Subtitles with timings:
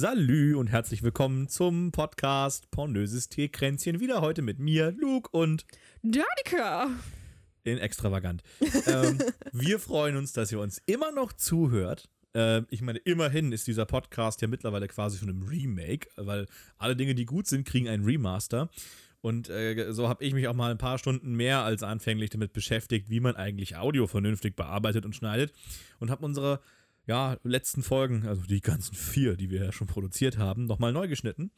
[0.00, 3.98] Salü und herzlich willkommen zum Podcast Pornöses Teekränzchen.
[3.98, 5.66] Wieder heute mit mir, Luke und
[6.04, 6.88] Danica.
[7.64, 8.44] in Extravagant.
[8.86, 9.18] ähm,
[9.52, 12.08] wir freuen uns, dass ihr uns immer noch zuhört.
[12.32, 16.46] Äh, ich meine, immerhin ist dieser Podcast ja mittlerweile quasi schon im Remake, weil
[16.76, 18.70] alle Dinge, die gut sind, kriegen einen Remaster.
[19.20, 22.52] Und äh, so habe ich mich auch mal ein paar Stunden mehr als anfänglich damit
[22.52, 25.52] beschäftigt, wie man eigentlich Audio vernünftig bearbeitet und schneidet.
[25.98, 26.60] Und habe unsere
[27.08, 31.08] ja, letzten Folgen, also die ganzen vier, die wir ja schon produziert haben, nochmal neu
[31.08, 31.50] geschnitten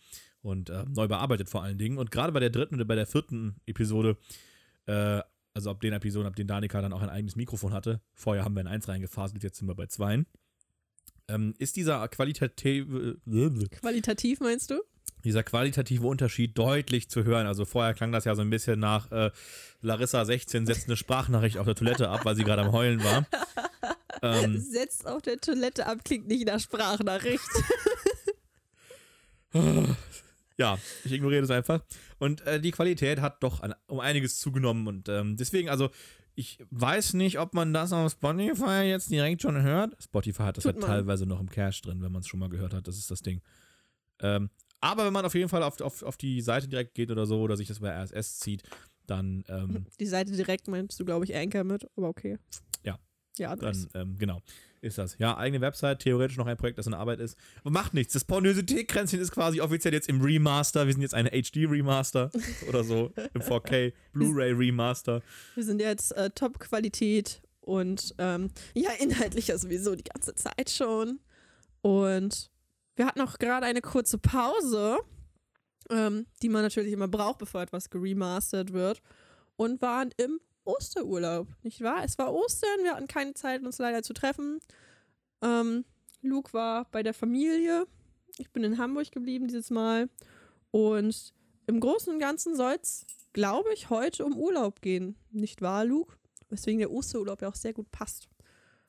[0.43, 1.99] und äh, neu bearbeitet vor allen Dingen.
[1.99, 4.17] Und gerade bei der dritten oder bei der vierten Episode,
[4.87, 5.21] äh,
[5.53, 8.55] also ab den Episoden, ab denen Danica dann auch ein eigenes Mikrofon hatte, vorher haben
[8.55, 10.27] wir in eins reingefaselt, jetzt sind wir bei zweien,
[11.27, 13.19] ähm, ist dieser qualitative,
[13.71, 14.81] Qualitativ meinst du?
[15.25, 17.47] Dieser qualitative Unterschied deutlich zu hören.
[17.47, 19.31] Also vorher klang das ja so ein bisschen nach äh,
[19.83, 23.27] Larissa 16 setzt eine Sprachnachricht auf der Toilette ab, weil sie gerade am Heulen war.
[24.23, 27.41] Ähm, Setzt auf der Toilette ab, klingt nicht nach Sprachnachricht.
[30.59, 31.83] ja, ich ignoriere das einfach.
[32.19, 34.87] Und äh, die Qualität hat doch an, um einiges zugenommen.
[34.87, 35.91] Und ähm, deswegen, also,
[36.35, 39.97] ich weiß nicht, ob man das auf Spotify jetzt direkt schon hört.
[40.03, 40.91] Spotify hat das Tut halt man.
[40.91, 42.87] teilweise noch im Cache drin, wenn man es schon mal gehört hat.
[42.87, 43.41] Das ist das Ding.
[44.21, 47.27] Ähm, aber wenn man auf jeden Fall auf, auf, auf die Seite direkt geht oder
[47.27, 48.63] so, oder sich das bei RSS zieht,
[49.07, 52.39] dann, ähm, Die Seite direkt meinst du, glaube ich, Anchor mit, aber okay.
[52.85, 52.99] Ja.
[53.39, 54.43] Ja, dann ähm, genau,
[54.81, 55.17] ist das.
[55.19, 57.37] Ja, eigene Website, theoretisch noch ein Projekt, das in Arbeit ist.
[57.61, 58.13] Aber macht nichts.
[58.13, 60.87] Das pornöse Teekränzchen ist quasi offiziell jetzt im Remaster.
[60.87, 62.31] Wir sind jetzt eine HD-Remaster
[62.69, 63.13] oder so.
[63.35, 65.23] Im 4K Blu-ray-Remaster.
[65.55, 71.21] Wir sind jetzt äh, Top-Qualität und ähm, ja, inhaltlich ja sowieso die ganze Zeit schon.
[71.83, 72.50] Und
[73.01, 74.99] wir hatten auch gerade eine kurze Pause,
[75.89, 79.01] ähm, die man natürlich immer braucht, bevor etwas geremastert wird.
[79.57, 82.05] Und waren im Osterurlaub, nicht wahr?
[82.05, 84.61] Es war Ostern, wir hatten keine Zeit, uns leider zu treffen.
[85.41, 85.87] Ähm,
[86.21, 87.87] Luke war bei der Familie.
[88.37, 90.11] Ich bin in Hamburg geblieben dieses Mal.
[90.71, 91.33] Und
[91.67, 95.17] im Großen und Ganzen soll es, glaube ich, heute um Urlaub gehen.
[95.31, 96.19] Nicht wahr, Luke?
[96.51, 98.29] Weswegen der Osterurlaub ja auch sehr gut passt.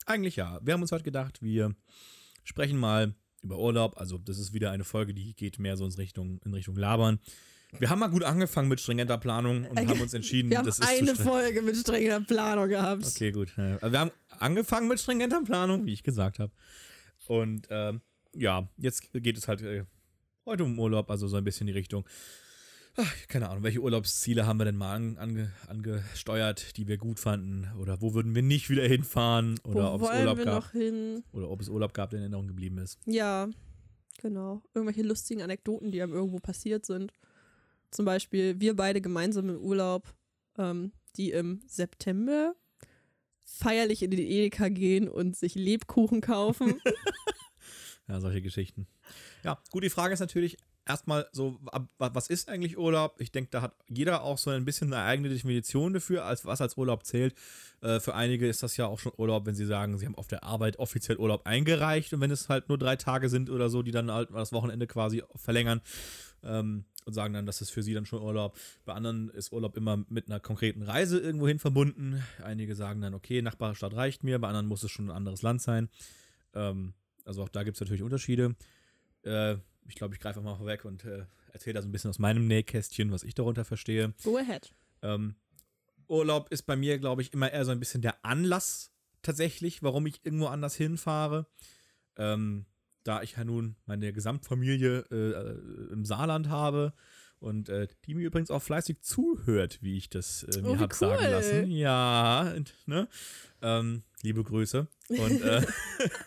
[0.06, 0.60] Eigentlich ja.
[0.62, 1.74] Wir haben uns heute gedacht, wir
[2.44, 4.00] sprechen mal über Urlaub.
[4.00, 7.20] Also, das ist wieder eine Folge, die geht mehr so in Richtung, in Richtung Labern.
[7.80, 10.80] Wir haben mal gut angefangen mit stringenter Planung und haben uns entschieden, Wir haben das
[10.80, 11.16] ist eine.
[11.16, 13.06] Folge mit strenger Planung gehabt.
[13.06, 13.58] Okay, gut.
[13.58, 16.52] Also wir haben angefangen mit stringenter Planung, wie ich gesagt habe.
[17.28, 18.02] Und ähm,
[18.36, 19.86] ja, jetzt geht es halt äh,
[20.46, 22.06] heute um Urlaub, also so ein bisschen die Richtung.
[22.98, 27.20] Ach, keine Ahnung, welche Urlaubsziele haben wir denn mal an, ange, angesteuert, die wir gut
[27.20, 27.70] fanden?
[27.80, 29.60] Oder wo würden wir nicht wieder hinfahren?
[29.64, 30.76] Oder Wo ob es Urlaub gab?
[31.32, 33.00] Oder ob es Urlaub gab, der in Erinnerung geblieben ist.
[33.06, 33.50] Ja,
[34.22, 34.62] genau.
[34.74, 37.14] Irgendwelche lustigen Anekdoten, die einem irgendwo passiert sind.
[37.92, 40.14] Zum Beispiel wir beide gemeinsam im Urlaub,
[40.58, 42.56] ähm, die im September
[43.44, 46.82] feierlich in den Edeka gehen und sich Lebkuchen kaufen.
[48.08, 48.88] Ja, solche Geschichten.
[49.42, 51.60] Ja, gut, die Frage ist natürlich erstmal so,
[51.98, 53.20] was ist eigentlich Urlaub?
[53.20, 56.62] Ich denke, da hat jeder auch so ein bisschen eine eigene Definition dafür, als was
[56.62, 57.36] als Urlaub zählt.
[57.82, 60.28] Äh, für einige ist das ja auch schon Urlaub, wenn sie sagen, sie haben auf
[60.28, 63.84] der Arbeit offiziell Urlaub eingereicht und wenn es halt nur drei Tage sind oder so,
[63.84, 65.82] die dann halt das Wochenende quasi verlängern
[66.44, 68.58] ähm, und sagen dann, das ist für sie dann schon Urlaub.
[68.86, 72.24] Bei anderen ist Urlaub immer mit einer konkreten Reise irgendwohin verbunden.
[72.44, 75.62] Einige sagen dann, okay, Nachbarstadt reicht mir, bei anderen muss es schon ein anderes Land
[75.62, 75.90] sein.
[76.54, 76.94] Ähm,
[77.26, 78.56] also auch da gibt es natürlich Unterschiede.
[79.24, 79.58] Äh,
[79.92, 82.20] ich glaube, ich greife einfach mal vorweg und äh, erzähle da so ein bisschen aus
[82.20, 84.14] meinem Nähkästchen, was ich darunter verstehe.
[84.24, 84.74] Go ahead.
[85.02, 85.36] Ähm,
[86.08, 88.92] Urlaub ist bei mir, glaube ich, immer eher so ein bisschen der Anlass
[89.22, 91.46] tatsächlich, warum ich irgendwo anders hinfahre.
[92.16, 92.66] Ähm,
[93.04, 96.94] da ich ja nun meine Gesamtfamilie äh, im Saarland habe
[97.42, 100.94] und äh, die mir übrigens auch fleißig zuhört, wie ich das äh, mir Oh, hab
[100.94, 101.30] sagen cool.
[101.32, 101.72] lassen.
[101.72, 102.54] Ja,
[102.86, 103.08] ne?
[103.62, 104.88] Ähm, liebe Grüße.
[105.10, 105.66] Und äh,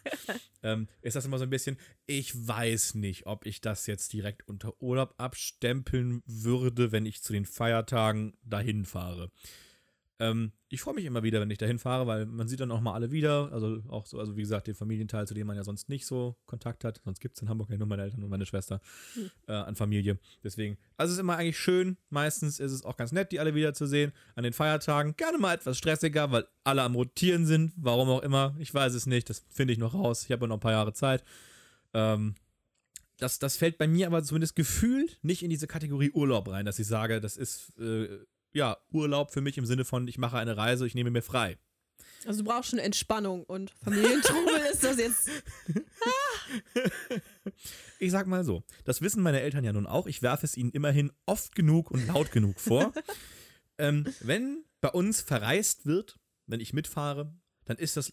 [0.63, 4.47] ähm, ist das immer so ein bisschen, ich weiß nicht, ob ich das jetzt direkt
[4.49, 9.31] unter Urlaub abstempeln würde, wenn ich zu den Feiertagen dahin fahre.
[10.21, 12.81] Ähm, ich freue mich immer wieder, wenn ich dahin fahre, weil man sieht dann auch
[12.81, 13.53] mal alle wieder.
[13.53, 16.37] Also auch so, also wie gesagt, den Familienteil, zu dem man ja sonst nicht so
[16.47, 17.01] Kontakt hat.
[17.05, 18.81] Sonst gibt es in Hamburg ja nur meine Eltern und meine Schwester
[19.15, 19.31] Hm.
[19.49, 20.19] äh, an Familie.
[20.43, 21.97] Deswegen, also es ist immer eigentlich schön.
[22.11, 24.13] Meistens ist es auch ganz nett, die alle wiederzusehen.
[24.37, 27.73] An den Feiertagen gerne mal etwas stressiger, weil alle am Rotieren sind.
[27.77, 28.55] Warum auch immer.
[28.59, 29.29] Ich weiß es nicht.
[29.31, 30.25] Das finde ich noch raus.
[30.25, 31.25] Ich habe ja noch ein paar Jahre Zeit.
[31.93, 32.35] Ähm,
[33.19, 36.79] das, das fällt bei mir aber zumindest gefühlt nicht in diese Kategorie Urlaub rein, dass
[36.79, 38.09] ich sage, das ist äh,
[38.55, 41.59] ja Urlaub für mich im Sinne von, ich mache eine Reise, ich nehme mir frei.
[42.27, 45.31] Also du brauchst schon Entspannung und Familientrubel ist das jetzt.
[47.99, 50.07] Ich sag mal so, das wissen meine Eltern ja nun auch.
[50.07, 52.93] Ich werfe es ihnen immerhin oft genug und laut genug vor.
[53.79, 57.33] ähm, wenn bei uns verreist wird, wenn ich mitfahre,
[57.65, 58.13] dann ist das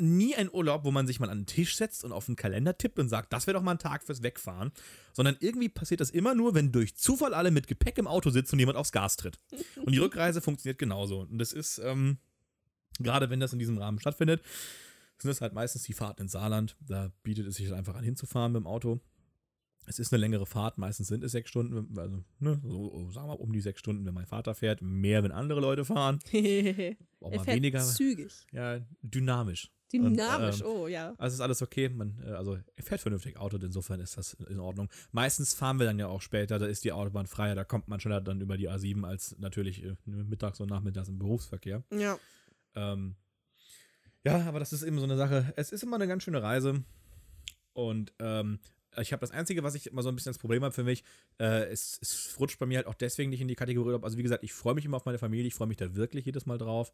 [0.00, 2.76] nie ein Urlaub, wo man sich mal an den Tisch setzt und auf den Kalender
[2.76, 4.72] tippt und sagt, das wäre doch mal ein Tag fürs Wegfahren,
[5.12, 8.56] sondern irgendwie passiert das immer nur, wenn durch Zufall alle mit Gepäck im Auto sitzen
[8.56, 9.38] und jemand aufs Gas tritt.
[9.76, 11.20] Und die Rückreise funktioniert genauso.
[11.20, 12.18] Und das ist, ähm,
[12.98, 14.42] gerade wenn das in diesem Rahmen stattfindet,
[15.18, 16.76] sind das halt meistens die Fahrten ins Saarland.
[16.80, 19.00] Da bietet es sich halt einfach an, hinzufahren mit dem Auto.
[19.86, 23.34] Es ist eine längere Fahrt, meistens sind es sechs Stunden, also ne, so, sagen wir
[23.34, 26.20] mal um die sechs Stunden, wenn mein Vater fährt, mehr, wenn andere Leute fahren.
[27.20, 27.80] Auch er mal fährt weniger.
[27.80, 28.46] zügig.
[28.52, 29.72] Ja, dynamisch.
[29.92, 31.14] Dynamisch, ähm, oh ja.
[31.18, 31.88] Also ist alles okay.
[31.88, 34.88] Man, äh, also er fährt vernünftig Auto, insofern ist das in Ordnung.
[35.12, 38.00] Meistens fahren wir dann ja auch später, da ist die Autobahn freier, da kommt man
[38.00, 41.82] schneller dann über die A7 als natürlich äh, mittags und nachmittags im Berufsverkehr.
[41.92, 42.18] Ja.
[42.74, 43.16] Ähm,
[44.24, 45.52] ja, aber das ist eben so eine Sache.
[45.56, 46.84] Es ist immer eine ganz schöne Reise.
[47.72, 48.58] Und ähm,
[48.98, 51.04] ich habe das Einzige, was ich immer so ein bisschen das Problem habe für mich,
[51.38, 54.04] äh, es, es rutscht bei mir halt auch deswegen nicht in die Kategorie Urlaub.
[54.04, 56.26] Also wie gesagt, ich freue mich immer auf meine Familie, ich freue mich da wirklich
[56.26, 56.92] jedes Mal drauf,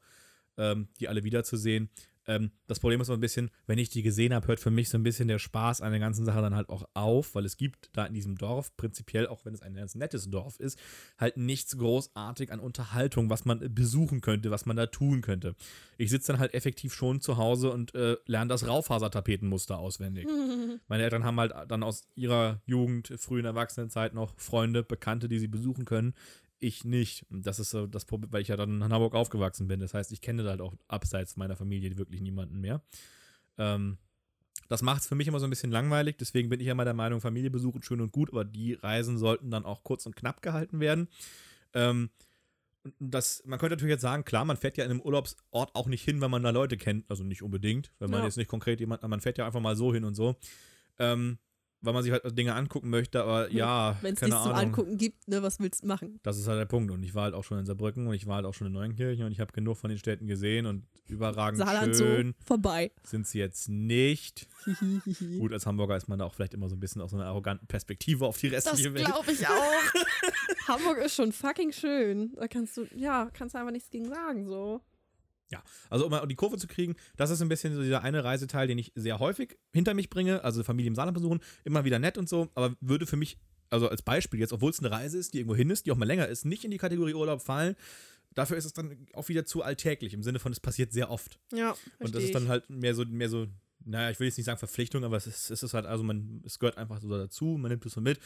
[0.56, 1.90] ähm, die alle wiederzusehen.
[2.26, 4.88] Ähm, das Problem ist so ein bisschen, wenn ich die gesehen habe, hört für mich
[4.88, 7.56] so ein bisschen der Spaß an der ganzen Sache dann halt auch auf, weil es
[7.56, 10.78] gibt da in diesem Dorf, prinzipiell, auch wenn es ein ganz nettes Dorf ist,
[11.18, 15.54] halt nichts großartig an Unterhaltung, was man besuchen könnte, was man da tun könnte.
[15.98, 20.26] Ich sitze dann halt effektiv schon zu Hause und äh, lerne das Raufasertapetenmuster auswendig.
[20.88, 25.48] Meine Eltern haben halt dann aus ihrer Jugend, frühen Erwachsenenzeit noch Freunde, Bekannte, die sie
[25.48, 26.14] besuchen können.
[26.58, 27.26] Ich nicht.
[27.30, 29.80] Und das ist so das Problem, weil ich ja dann in Hamburg aufgewachsen bin.
[29.80, 32.82] Das heißt, ich kenne da halt auch abseits meiner Familie wirklich niemanden mehr.
[33.58, 33.98] Ähm,
[34.68, 36.16] das macht es für mich immer so ein bisschen langweilig.
[36.18, 39.18] Deswegen bin ich ja mal der Meinung, Familie besuchen schön und gut, aber die Reisen
[39.18, 41.08] sollten dann auch kurz und knapp gehalten werden.
[41.74, 42.10] Ähm,
[42.98, 46.04] das, man könnte natürlich jetzt sagen, klar, man fährt ja in einem Urlaubsort auch nicht
[46.04, 47.04] hin, wenn man da Leute kennt.
[47.10, 48.26] Also nicht unbedingt, wenn man Ja.
[48.26, 50.36] jetzt nicht konkret jemand, man fährt ja einfach mal so hin und so.
[50.98, 51.38] Ähm,
[51.86, 54.66] weil man sich halt Dinge angucken möchte, aber ja, Wenn es nichts zum Ahnung.
[54.66, 56.20] Angucken gibt, ne, was willst du machen?
[56.22, 56.90] Das ist halt der Punkt.
[56.92, 58.72] Und ich war halt auch schon in Saarbrücken und ich war halt auch schon in
[58.74, 62.90] Neunkirchen und ich habe genug von den Städten gesehen und überragend Saarland schön so vorbei.
[63.04, 64.46] sind sie jetzt nicht.
[65.38, 67.26] Gut, als Hamburger ist man da auch vielleicht immer so ein bisschen aus so einer
[67.26, 69.06] arroganten Perspektive auf die Das restliche Welt.
[69.06, 70.68] glaube ich auch.
[70.68, 72.32] Hamburg ist schon fucking schön.
[72.34, 74.80] Da kannst du, ja, kannst du einfach nichts gegen sagen, so.
[75.90, 78.66] Also um mal die Kurve zu kriegen, das ist ein bisschen so dieser eine Reiseteil,
[78.66, 82.18] den ich sehr häufig hinter mich bringe, also Familie im Saarland besuchen, immer wieder nett
[82.18, 83.38] und so, aber würde für mich,
[83.70, 85.96] also als Beispiel jetzt, obwohl es eine Reise ist, die irgendwo hin ist, die auch
[85.96, 87.76] mal länger ist, nicht in die Kategorie Urlaub fallen.
[88.34, 91.38] Dafür ist es dann auch wieder zu alltäglich, im Sinne von, es passiert sehr oft.
[91.52, 93.46] Ja, Und das ist dann halt mehr so, mehr so,
[93.84, 96.42] naja, ich will jetzt nicht sagen Verpflichtung, aber es ist, es ist halt, also man,
[96.44, 98.18] es gehört einfach so dazu, man nimmt es so mit.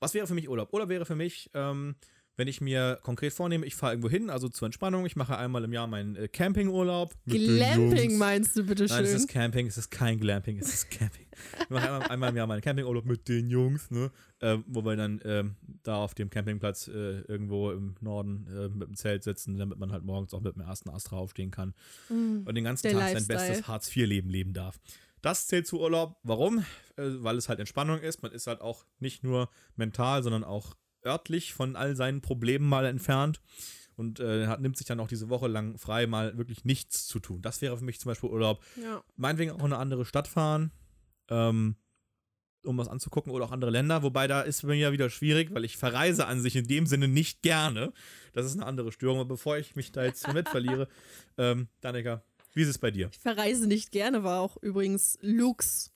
[0.00, 0.72] Was wäre für mich Urlaub?
[0.72, 1.94] Urlaub wäre für mich, ähm,
[2.40, 5.62] wenn ich mir konkret vornehme, ich fahre irgendwo hin, also zur Entspannung, ich mache einmal
[5.62, 7.12] im Jahr meinen äh, Campingurlaub.
[7.26, 11.26] Glamping meinst du, Nein, es ist Camping, es ist kein Glamping, es ist Camping.
[11.60, 14.10] Ich mache einmal, einmal im Jahr meinen Campingurlaub mit den Jungs, ne?
[14.38, 18.88] Äh, wo wir dann ähm, da auf dem Campingplatz äh, irgendwo im Norden äh, mit
[18.88, 21.74] dem Zelt sitzen, damit man halt morgens auch mit dem ersten Ast draufstehen kann
[22.08, 22.46] Mm.
[22.46, 23.38] und den ganzen Tag sein Lifestyle.
[23.38, 24.80] bestes Hartz-IV-Leben leben darf.
[25.20, 26.16] Das zählt zu Urlaub.
[26.22, 26.60] Warum?
[26.96, 28.22] Äh, weil es halt Entspannung ist.
[28.22, 30.74] Man ist halt auch nicht nur mental, sondern auch
[31.04, 33.40] örtlich von all seinen Problemen mal entfernt
[33.96, 37.18] und äh, hat, nimmt sich dann auch diese Woche lang frei, mal wirklich nichts zu
[37.20, 37.42] tun.
[37.42, 38.62] Das wäre für mich zum Beispiel Urlaub.
[38.82, 39.02] Ja.
[39.16, 40.72] Meinetwegen auch in eine andere Stadt fahren,
[41.28, 41.76] ähm,
[42.64, 44.02] um was anzugucken oder auch andere Länder.
[44.02, 47.08] Wobei da ist mir ja wieder schwierig, weil ich verreise an sich in dem Sinne
[47.08, 47.92] nicht gerne.
[48.32, 49.20] Das ist eine andere Störung.
[49.20, 50.88] Aber bevor ich mich da jetzt mit verliere,
[51.38, 52.22] ähm, Danica,
[52.54, 53.10] wie ist es bei dir?
[53.12, 55.92] Ich verreise nicht gerne, war auch übrigens Lukes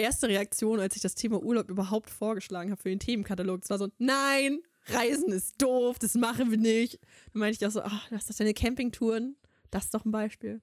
[0.00, 3.62] erste Reaktion, als ich das Thema Urlaub überhaupt vorgeschlagen habe für den Themenkatalog.
[3.62, 6.98] Es war so, nein, Reisen ist doof, das machen wir nicht.
[7.32, 9.36] Dann meinte ich auch so, ach, das ist deine Campingtouren.
[9.70, 10.60] Das ist doch ein Beispiel.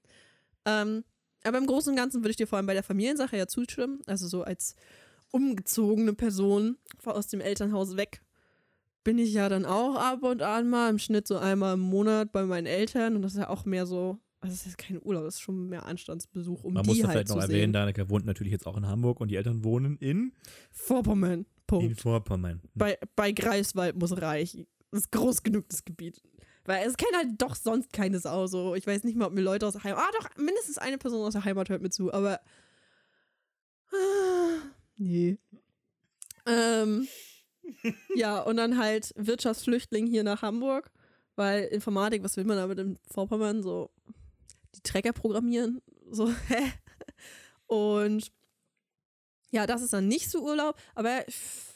[0.66, 1.04] Ähm,
[1.44, 4.02] aber im Großen und Ganzen würde ich dir vor allem bei der Familiensache ja zustimmen.
[4.06, 4.76] Also so als
[5.32, 8.22] umgezogene Person aus dem Elternhaus weg
[9.04, 12.34] bin ich ja dann auch ab und an mal im Schnitt so einmal im Monat
[12.34, 15.24] bei meinen Eltern und das ist ja auch mehr so, also das ist kein Urlaub,
[15.24, 17.52] das ist schon mehr Anstandsbesuch, um Man die muss da halt vielleicht noch sehen.
[17.52, 20.34] erwähnen, Danica wohnt natürlich jetzt auch in Hamburg und die Eltern wohnen in,
[20.72, 22.02] Vorpommern, in Punkt.
[22.02, 22.62] Vorpommern.
[22.76, 24.68] Bei, bei Greifswald muss reichen.
[24.92, 26.22] Das ist groß genug, das Gebiet.
[26.66, 28.46] Weil es kennt halt doch sonst keine Sau.
[28.48, 28.76] So.
[28.76, 30.00] Ich weiß nicht mal, ob mir Leute aus der Heimat.
[30.02, 32.42] Ah, doch, mindestens eine Person aus der Heimat hört mir zu, aber.
[33.92, 34.62] Ah,
[34.98, 35.38] nee.
[36.46, 37.08] Ähm,
[38.16, 40.92] ja, und dann halt Wirtschaftsflüchtling hier nach Hamburg,
[41.36, 43.64] weil Informatik, was will man da mit dem Vorpommern?
[43.64, 43.90] So,
[44.78, 45.82] die Trecker programmieren.
[46.10, 46.72] So, hä?
[47.68, 48.32] Und
[49.52, 51.24] ja, das ist dann nicht so Urlaub, aber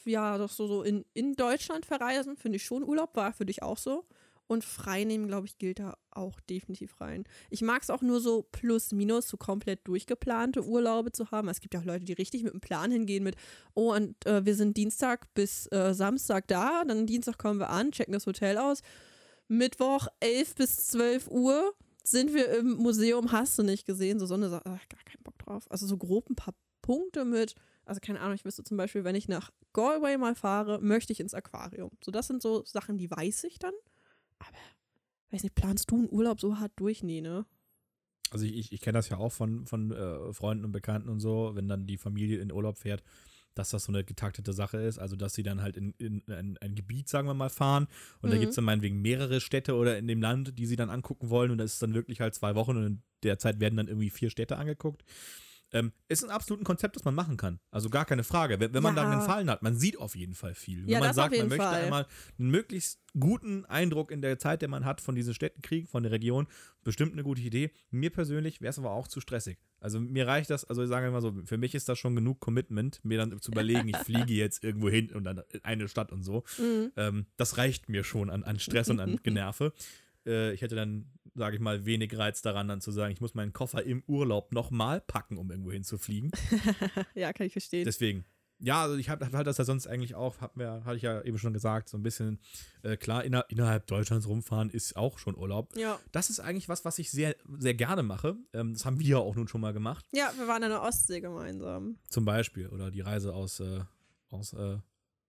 [0.04, 3.62] ja, doch so, so in, in Deutschland verreisen finde ich schon Urlaub, war für dich
[3.62, 4.04] auch so.
[4.48, 7.24] Und freinehmen, glaube ich, gilt da auch definitiv rein.
[7.48, 11.48] Ich mag es auch nur so plus minus, so komplett durchgeplante Urlaube zu haben.
[11.48, 13.36] Es gibt ja auch Leute, die richtig mit einem Plan hingehen mit,
[13.72, 17.92] oh, und äh, wir sind Dienstag bis äh, Samstag da, dann Dienstag kommen wir an,
[17.92, 18.82] checken das Hotel aus.
[19.48, 24.60] Mittwoch 11 bis 12 Uhr sind wir im Museum, hast du nicht gesehen, so Sonne,
[24.64, 25.70] ach, gar keinen Bock drauf.
[25.70, 27.54] Also so grob ein paar Punkte mit,
[27.84, 31.20] also keine Ahnung, ich wüsste zum Beispiel, wenn ich nach Galway mal fahre, möchte ich
[31.20, 31.90] ins Aquarium.
[32.04, 33.74] So, das sind so Sachen, die weiß ich dann.
[34.38, 34.58] Aber,
[35.30, 37.02] weiß nicht, planst du einen Urlaub so hart durch?
[37.02, 37.46] Nee, ne?
[38.30, 41.52] Also ich, ich, kenne das ja auch von, von äh, Freunden und Bekannten und so,
[41.54, 43.02] wenn dann die Familie in Urlaub fährt,
[43.54, 44.98] dass das so eine getaktete Sache ist.
[44.98, 47.86] Also dass sie dann halt in, in, in ein Gebiet, sagen wir mal, fahren
[48.20, 48.32] und Mhm.
[48.32, 51.30] da gibt es dann meinetwegen mehrere Städte oder in dem Land, die sie dann angucken
[51.30, 53.88] wollen und das ist dann wirklich halt zwei Wochen und in der Zeit werden dann
[53.88, 55.04] irgendwie vier Städte angeguckt.
[55.74, 57.58] Ähm, ist ein absolutes Konzept, das man machen kann.
[57.70, 58.60] Also gar keine Frage.
[58.60, 59.02] Wenn, wenn man Ja.
[59.02, 60.82] dann einen Gefallen hat, man sieht auf jeden Fall viel.
[60.82, 61.82] Wenn Ja, man sagt, man möchte Fall.
[61.84, 62.06] einmal
[62.38, 66.02] einen möglichst guten Eindruck in der Zeit, der man hat, von diesen Städten kriegen, von
[66.02, 66.46] der Region,
[66.84, 67.70] bestimmt eine gute Idee.
[67.90, 69.58] Mir persönlich wäre es aber auch zu stressig.
[69.80, 72.38] Also mir reicht das, also ich sage mal so, für mich ist das schon genug
[72.40, 76.12] Commitment, mir dann zu überlegen, ich fliege jetzt irgendwo hin und dann in eine Stadt
[76.12, 76.44] und so.
[76.58, 76.92] Mhm.
[76.96, 79.72] Ähm, das reicht mir schon an, an Stress und an Generve.
[80.26, 83.34] Äh, ich hätte dann, sage ich mal, wenig Reiz daran, dann zu sagen, ich muss
[83.34, 86.30] meinen Koffer im Urlaub nochmal packen, um irgendwo hinzufliegen.
[87.14, 87.84] ja, kann ich verstehen.
[87.84, 88.24] Deswegen.
[88.64, 91.02] Ja, also ich habe hab halt das ja sonst eigentlich auch, hab mir, hatte ich
[91.02, 92.38] ja eben schon gesagt, so ein bisschen,
[92.84, 95.76] äh, klar, inner, innerhalb Deutschlands rumfahren ist auch schon Urlaub.
[95.76, 95.98] ja.
[96.12, 98.36] Das ist eigentlich was, was ich sehr, sehr gerne mache.
[98.52, 100.82] Ähm, das haben wir ja auch nun schon mal gemacht, ja, wir waren an der
[100.82, 101.98] Ostsee gemeinsam.
[102.08, 102.68] zum Beispiel.
[102.68, 103.80] Oder die Reise aus, äh,
[104.30, 104.78] aus äh,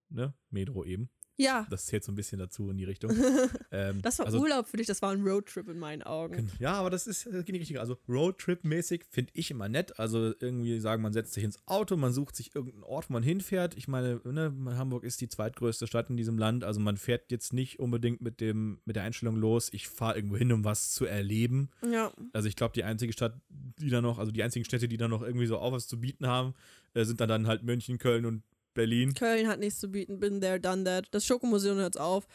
[0.10, 1.10] ne, Metro eben.
[1.38, 3.12] Ja, Das zählt so ein bisschen dazu in die Richtung.
[3.72, 6.52] ähm, das war also, Urlaub für dich, das war ein Roadtrip in meinen Augen.
[6.60, 7.80] Ja, aber das ist das geht nicht richtig.
[7.80, 10.00] Also Roadtrip-mäßig finde ich immer nett.
[10.00, 13.24] Also irgendwie sagen, man setzt sich ins Auto, man sucht sich irgendeinen Ort, wo man
[13.24, 13.76] hinfährt.
[13.76, 16.64] Ich meine, ne, Hamburg ist die zweitgrößte Stadt in diesem Land.
[16.64, 20.38] Also man fährt jetzt nicht unbedingt mit dem mit der Einstellung los, ich fahre irgendwo
[20.38, 21.70] hin, um was zu erleben.
[21.90, 24.98] Ja, Also ich glaube, die einzige Stadt, die da noch, also die einzigen Städte, die
[24.98, 26.54] da noch irgendwie so auch was zu bieten haben,
[26.94, 29.14] äh, sind dann, dann halt München, Köln und Berlin.
[29.14, 31.08] Köln hat nichts zu bieten, bin there, done that.
[31.12, 32.28] Das Schokomuseum hört's auf.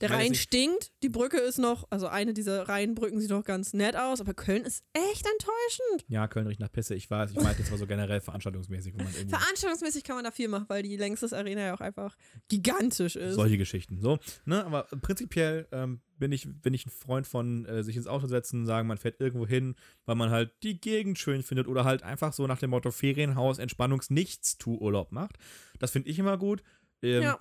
[0.00, 3.96] Der Rhein stinkt, die Brücke ist noch, also eine dieser Rheinbrücken sieht doch ganz nett
[3.96, 6.04] aus, aber Köln ist echt enttäuschend.
[6.08, 6.94] Ja, Köln riecht nach Pisse.
[6.94, 10.24] Ich weiß, ich meinte jetzt mal so generell veranstaltungsmäßig, wo man irgendwie Veranstaltungsmäßig kann man
[10.24, 12.16] da viel machen, weil die längste Arena ja auch einfach
[12.48, 13.34] gigantisch ist.
[13.34, 14.00] Solche Geschichten.
[14.00, 18.06] So, ne, aber prinzipiell ähm, bin, ich, bin ich ein Freund von äh, sich ins
[18.06, 19.74] Auto setzen, sagen, man fährt irgendwo hin,
[20.04, 23.58] weil man halt die Gegend schön findet oder halt einfach so nach dem Motto Ferienhaus,
[23.58, 25.38] Entspannungs, Nichts-Tu-Urlaub macht.
[25.78, 26.62] Das finde ich immer gut.
[27.02, 27.38] Ähm, ja,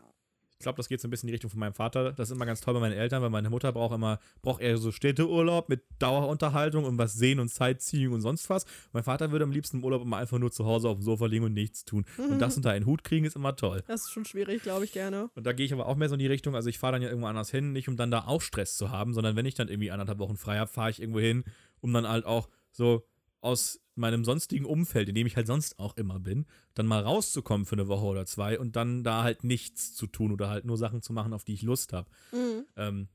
[0.60, 2.14] Ich glaube, das geht so ein bisschen in die Richtung von meinem Vater.
[2.14, 4.78] Das ist immer ganz toll bei meinen Eltern, weil meine Mutter braucht immer, braucht eher
[4.78, 8.66] so Städteurlaub mit Dauerunterhaltung und was sehen und Sightseeing und sonst was.
[8.92, 11.28] Mein Vater würde am liebsten im Urlaub immer einfach nur zu Hause auf dem Sofa
[11.28, 12.06] liegen und nichts tun.
[12.18, 13.84] Und das unter einen Hut kriegen ist immer toll.
[13.88, 15.30] das ist schon schwierig, glaube ich gerne.
[15.36, 17.04] Und da gehe ich aber auch mehr so in die Richtung, also ich fahre dann
[17.04, 19.54] ja irgendwo anders hin, nicht um dann da auch Stress zu haben, sondern wenn ich
[19.54, 21.44] dann irgendwie anderthalb Wochen frei habe, fahre ich irgendwo hin,
[21.82, 23.06] um dann halt auch so
[23.42, 27.66] aus meinem sonstigen Umfeld, in dem ich halt sonst auch immer bin, dann mal rauszukommen
[27.66, 30.78] für eine Woche oder zwei und dann da halt nichts zu tun oder halt nur
[30.78, 32.10] Sachen zu machen, auf die ich Lust habe.
[32.32, 32.66] Mhm.
[32.76, 33.08] Ähm,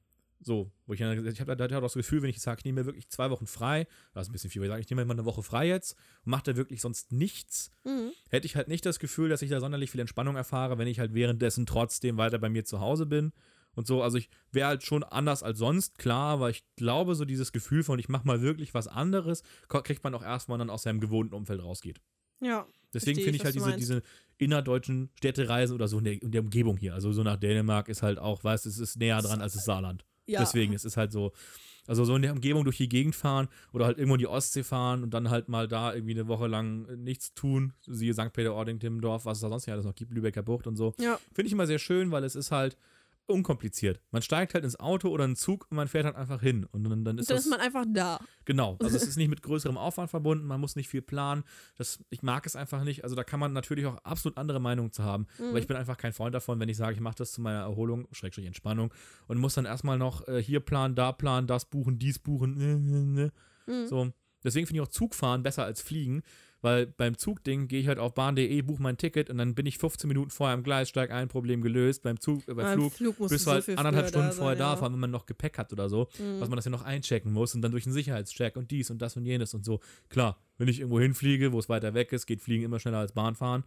[0.45, 2.65] so, wo ich, dann- ich habe da halt auch das Gefühl, wenn ich sage, ich
[2.65, 4.91] nehme mir wirklich zwei Wochen frei, das ist ein bisschen viel, aber ich sage, ich
[4.91, 5.93] nehme mir mal eine Woche frei jetzt
[6.25, 8.11] und mache da wirklich sonst nichts, Mhm.
[8.29, 10.99] hätte ich halt nicht das Gefühl, dass ich da sonderlich viel Entspannung erfahre, wenn ich
[10.99, 13.33] halt währenddessen trotzdem weiter bei mir zu Hause bin
[13.75, 14.03] und so.
[14.03, 17.83] Also ich wäre halt schon anders als sonst, klar, aber ich glaube, so dieses Gefühl
[17.83, 20.83] von, ich mache mal wirklich was anderes, kriegt man auch erst, wenn man dann aus
[20.83, 22.01] seinem gewohnten Umfeld rausgeht.
[22.41, 22.67] Ja.
[22.93, 24.03] Deswegen finde ich, halt diese, diese
[24.39, 28.03] innerdeutschen Städtereisen oder so in der, in der Umgebung hier, also so nach Dänemark ist
[28.03, 30.05] halt auch, weißt du, es ist näher dran als das Saarland.
[30.27, 30.41] Ja.
[30.41, 31.33] Deswegen, es ist halt so,
[31.87, 34.63] also so in der Umgebung durch die Gegend fahren oder halt irgendwo in die Ostsee
[34.63, 38.33] fahren und dann halt mal da irgendwie eine Woche lang nichts tun, siehe St.
[38.33, 40.95] Peter-Ording, Timmendorf, was es da sonst nicht alles noch gibt, Lübecker Bucht und so.
[41.01, 41.19] Ja.
[41.33, 42.77] Finde ich immer sehr schön, weil es ist halt
[43.27, 44.01] unkompliziert.
[44.11, 46.85] Man steigt halt ins Auto oder einen Zug und man fährt halt einfach hin und
[46.85, 48.21] dann, dann ist Dann das ist man einfach da.
[48.45, 51.45] Genau, also es ist nicht mit größerem Aufwand verbunden, man muss nicht viel planen.
[51.77, 53.05] Das, ich mag es einfach nicht.
[53.05, 55.27] Also da kann man natürlich auch absolut andere Meinungen zu haben.
[55.39, 57.61] Aber ich bin einfach kein Freund davon, wenn ich sage, ich mache das zu meiner
[57.61, 58.93] Erholung, Schrägstrich Entspannung
[59.29, 62.55] und muss dann erstmal noch äh, hier planen, da planen, das buchen, dies buchen.
[62.57, 63.33] Ne, ne, ne.
[63.67, 63.87] Mhm.
[63.87, 64.13] So.
[64.45, 66.23] Deswegen finde ich auch Zugfahren besser als Fliegen,
[66.63, 69.77] weil beim Zugding gehe ich halt auf bahn.de, buche mein Ticket und dann bin ich
[69.79, 72.03] 15 Minuten vorher am Gleis, steig ein, Problem gelöst.
[72.03, 74.57] Beim Zug, äh, beim Beim Flug musst bist du halt so anderthalb Stunden da vorher
[74.57, 74.77] sein, da, ja.
[74.77, 76.41] vor allem wenn man noch Gepäck hat oder so, Mhm.
[76.41, 79.03] was man das ja noch einchecken muss und dann durch den Sicherheitscheck und dies und
[79.03, 79.81] das und jenes und so.
[80.09, 83.13] Klar, wenn ich irgendwo hinfliege, wo es weiter weg ist, geht Fliegen immer schneller als
[83.13, 83.65] Bahnfahren.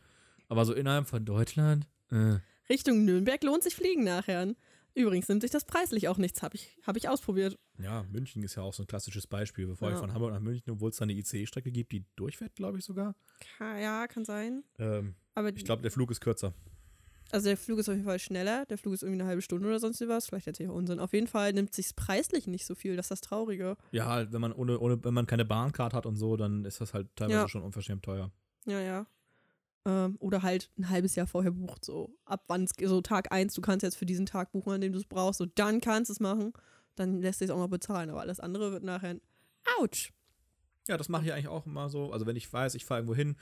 [0.48, 2.38] Aber so innerhalb von Deutschland, äh,
[2.70, 4.56] Richtung Nürnberg lohnt sich Fliegen nachher.
[4.96, 7.58] Übrigens nimmt sich das preislich auch nichts, habe ich, hab ich ausprobiert.
[7.80, 9.68] ja, München ist ja auch so ein klassisches Beispiel.
[9.68, 10.00] Bevor ich Ja.
[10.00, 13.14] von Hamburg nach München, obwohl es da eine ICE-Strecke gibt, die durchfährt, glaube ich sogar.
[13.60, 14.64] Ja, kann sein.
[14.80, 16.54] Ähm, Aber ich glaube, der Flug ist kürzer.
[17.32, 18.66] also der Flug ist auf jeden Fall schneller.
[18.68, 20.28] Der Flug ist irgendwie eine halbe Stunde oder sonst was.
[20.28, 21.00] Vielleicht erzähle ich auch Unsinn.
[21.02, 22.96] Auf jeden Fall nimmt sich preislich nicht so viel.
[22.96, 23.76] Das ist das Traurige.
[23.92, 26.80] Ja, halt, wenn man ohne, ohne, wenn man keine Bahncard hat und so, dann ist
[26.80, 27.50] das halt teilweise Ja.
[27.50, 28.32] schon unverschämt teuer.
[28.66, 29.06] Ja, ja.
[29.88, 33.54] Ähm, oder halt ein halbes Jahr vorher bucht, so ab wann es so Tag 1,
[33.54, 36.10] du kannst jetzt für diesen Tag buchen, an dem du es brauchst, so dann kannst
[36.10, 36.54] du es machen.
[36.96, 38.10] dann lässt sich auch mal bezahlen.
[38.10, 39.18] Aber alles andere wird nachher
[39.80, 40.12] Autsch.
[40.88, 42.12] Ja, das mache ich eigentlich auch immer so.
[42.12, 43.36] Also wenn ich weiß, ich fahre irgendwo hin.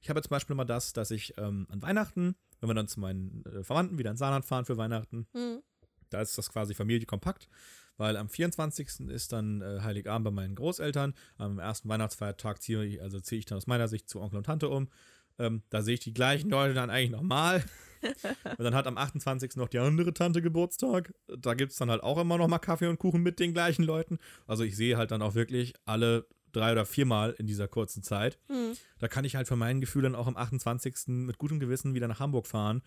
[0.00, 3.00] Ich habe zum Beispiel immer das, dass ich ähm, an Weihnachten, wenn wir dann zu
[3.00, 5.60] meinen äh, Verwandten wieder in Saarland fahren für Weihnachten, Hm.
[6.08, 7.48] da ist das quasi Familie kompakt,
[7.98, 9.08] weil am 24.
[9.10, 11.14] ist dann äh, Heiligabend bei meinen Großeltern.
[11.36, 14.44] Am ersten Weihnachtsfeiertag ziehe ich, also ziehe ich dann aus meiner Sicht zu Onkel und
[14.44, 14.88] Tante um.
[15.40, 17.64] Ähm, da sehe ich die gleichen Leute dann eigentlich nochmal.
[18.02, 19.56] und dann hat am 28.
[19.56, 21.12] noch die andere Tante Geburtstag.
[21.26, 23.82] Da gibt es dann halt auch immer noch mal Kaffee und Kuchen mit den gleichen
[23.82, 24.18] Leuten.
[24.46, 28.38] Also ich sehe halt dann auch wirklich alle drei oder viermal in dieser kurzen Zeit.
[28.48, 28.72] Hm.
[28.98, 31.08] Da kann ich halt von meinen Gefühlen auch am 28.
[31.08, 32.82] mit gutem Gewissen wieder nach Hamburg fahren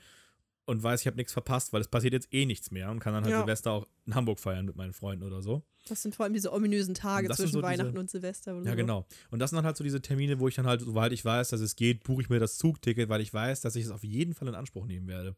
[0.65, 3.13] und weiß, ich habe nichts verpasst, weil es passiert jetzt eh nichts mehr und kann
[3.13, 3.39] dann halt Ja.
[3.39, 5.63] Silvester auch in Hamburg feiern mit meinen Freunden oder so.
[5.89, 8.55] Das sind vor allem diese ominösen Tage zwischen so diese- Weihnachten und Silvester.
[8.55, 8.77] Oder Ja, so.
[8.77, 9.05] genau.
[9.31, 11.49] Und das sind dann halt so diese Termine, wo ich dann halt, soweit ich weiß,
[11.49, 14.03] dass es geht, buche ich mir das Zugticket, weil ich weiß, dass ich es auf
[14.05, 15.35] jeden Fall in Anspruch nehmen werde.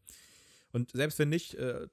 [0.72, 1.88] Und selbst wenn nicht, äh,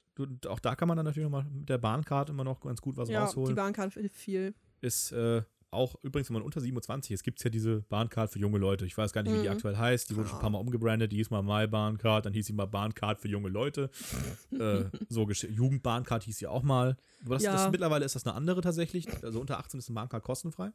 [0.48, 3.08] auch da kann man dann natürlich nochmal mit der Bahnkarte immer noch ganz gut was
[3.08, 3.54] Ja, die rausholen.
[3.54, 4.54] Bahnkarte hilft viel.
[4.80, 8.38] ist äh, auch übrigens, wenn man unter 27 ist, gibt es ja diese Bahncard für
[8.38, 8.84] junge Leute.
[8.86, 9.52] Ich weiß gar nicht, wie die Mhm.
[9.52, 10.10] aktuell heißt.
[10.10, 11.10] Die wurde schon ein paar Mal umgebrandet.
[11.12, 13.90] Die hieß mal My Bahncard, dann hieß sie mal Bahncard für junge Leute.
[14.52, 16.96] äh, so Jugendbahncard hieß sie auch mal.
[17.24, 17.52] Aber das, Ja.
[17.52, 19.06] das, mittlerweile ist das eine andere tatsächlich.
[19.24, 20.70] Also unter 18 ist eine Bahncard kostenfrei.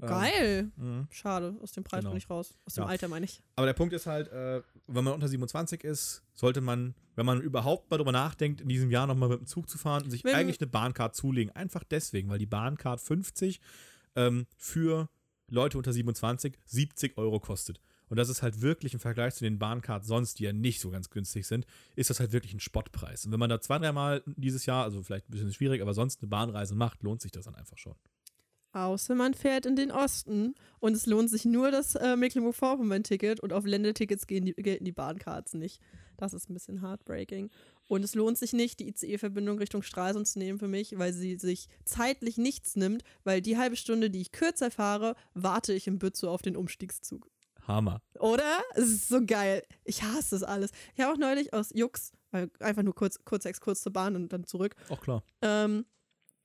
[0.00, 0.70] Geil.
[0.76, 1.06] Mhm.
[1.10, 2.10] Schade, aus dem Preis Genau.
[2.10, 2.56] bin ich raus.
[2.66, 2.88] Aus dem Ja.
[2.90, 3.42] Alter meine ich.
[3.56, 7.40] Aber der Punkt ist halt, äh, wenn man unter 27 ist, sollte man, wenn man
[7.40, 10.34] überhaupt mal drüber nachdenkt, in diesem Jahr nochmal mit dem Zug zu fahren, sich Wenn-
[10.34, 11.54] eigentlich eine Bahncard zulegen.
[11.54, 13.60] Einfach deswegen, weil die Bahncard 50
[14.16, 15.08] ähm, für
[15.48, 17.80] Leute unter 27 70 Euro kostet.
[18.08, 20.90] Und das ist halt wirklich im Vergleich zu den Bahncards sonst, die ja nicht so
[20.90, 23.24] ganz günstig sind, ist das halt wirklich ein Spottpreis.
[23.24, 26.20] Und wenn man da zwei, dreimal dieses Jahr, also vielleicht ein bisschen schwierig, aber sonst
[26.22, 27.94] eine Bahnreise macht, lohnt sich das dann einfach schon.
[28.74, 33.52] Außer man fährt in den Osten und es lohnt sich nur das äh, Mecklenburg-Vorpommern-Ticket und
[33.52, 35.80] auf Ländetickets gehen die, gelten die Bahncards nicht.
[36.16, 37.50] Das ist ein bisschen heartbreaking.
[37.86, 41.36] Und es lohnt sich nicht, die ICE-Verbindung Richtung Stralsund zu nehmen für mich, weil sie
[41.36, 45.98] sich zeitlich nichts nimmt, weil die halbe Stunde, die ich kürzer fahre, warte ich im
[46.00, 47.28] Bützow auf den Umstiegszug.
[47.68, 48.02] Hammer.
[48.18, 48.60] Oder?
[48.74, 49.62] Es ist so geil.
[49.84, 50.70] Ich hasse das alles.
[50.96, 54.32] Ich habe auch neulich aus Jux, äh, einfach nur kurz, kurz Exkurs zur Bahn und
[54.32, 55.22] dann zurück, Auch klar.
[55.42, 55.86] ähm,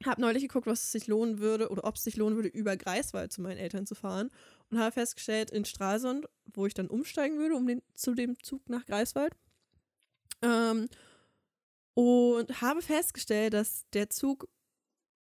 [0.06, 2.78] habe neulich geguckt, was es sich lohnen würde oder ob es sich lohnen würde, über
[2.78, 4.30] Greifswald zu meinen Eltern zu fahren
[4.70, 8.70] und habe festgestellt, in Stralsund, wo ich dann umsteigen würde, um den, zu dem Zug
[8.70, 9.36] nach Greifswald.
[10.42, 10.88] Ähm,
[11.96, 14.48] und habe festgestellt, dass der Zug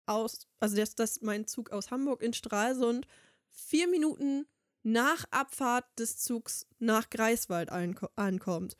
[0.06, 3.06] aus, also dass, dass mein Zug aus Hamburg in Stralsund
[3.50, 4.46] vier Minuten
[4.82, 8.76] nach Abfahrt des Zugs nach Greifswald anko ankommt.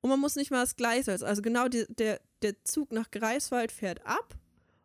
[0.00, 3.72] Und man muss nicht mal das Gleis, also genau die, der, der Zug nach Greifswald
[3.72, 4.38] fährt ab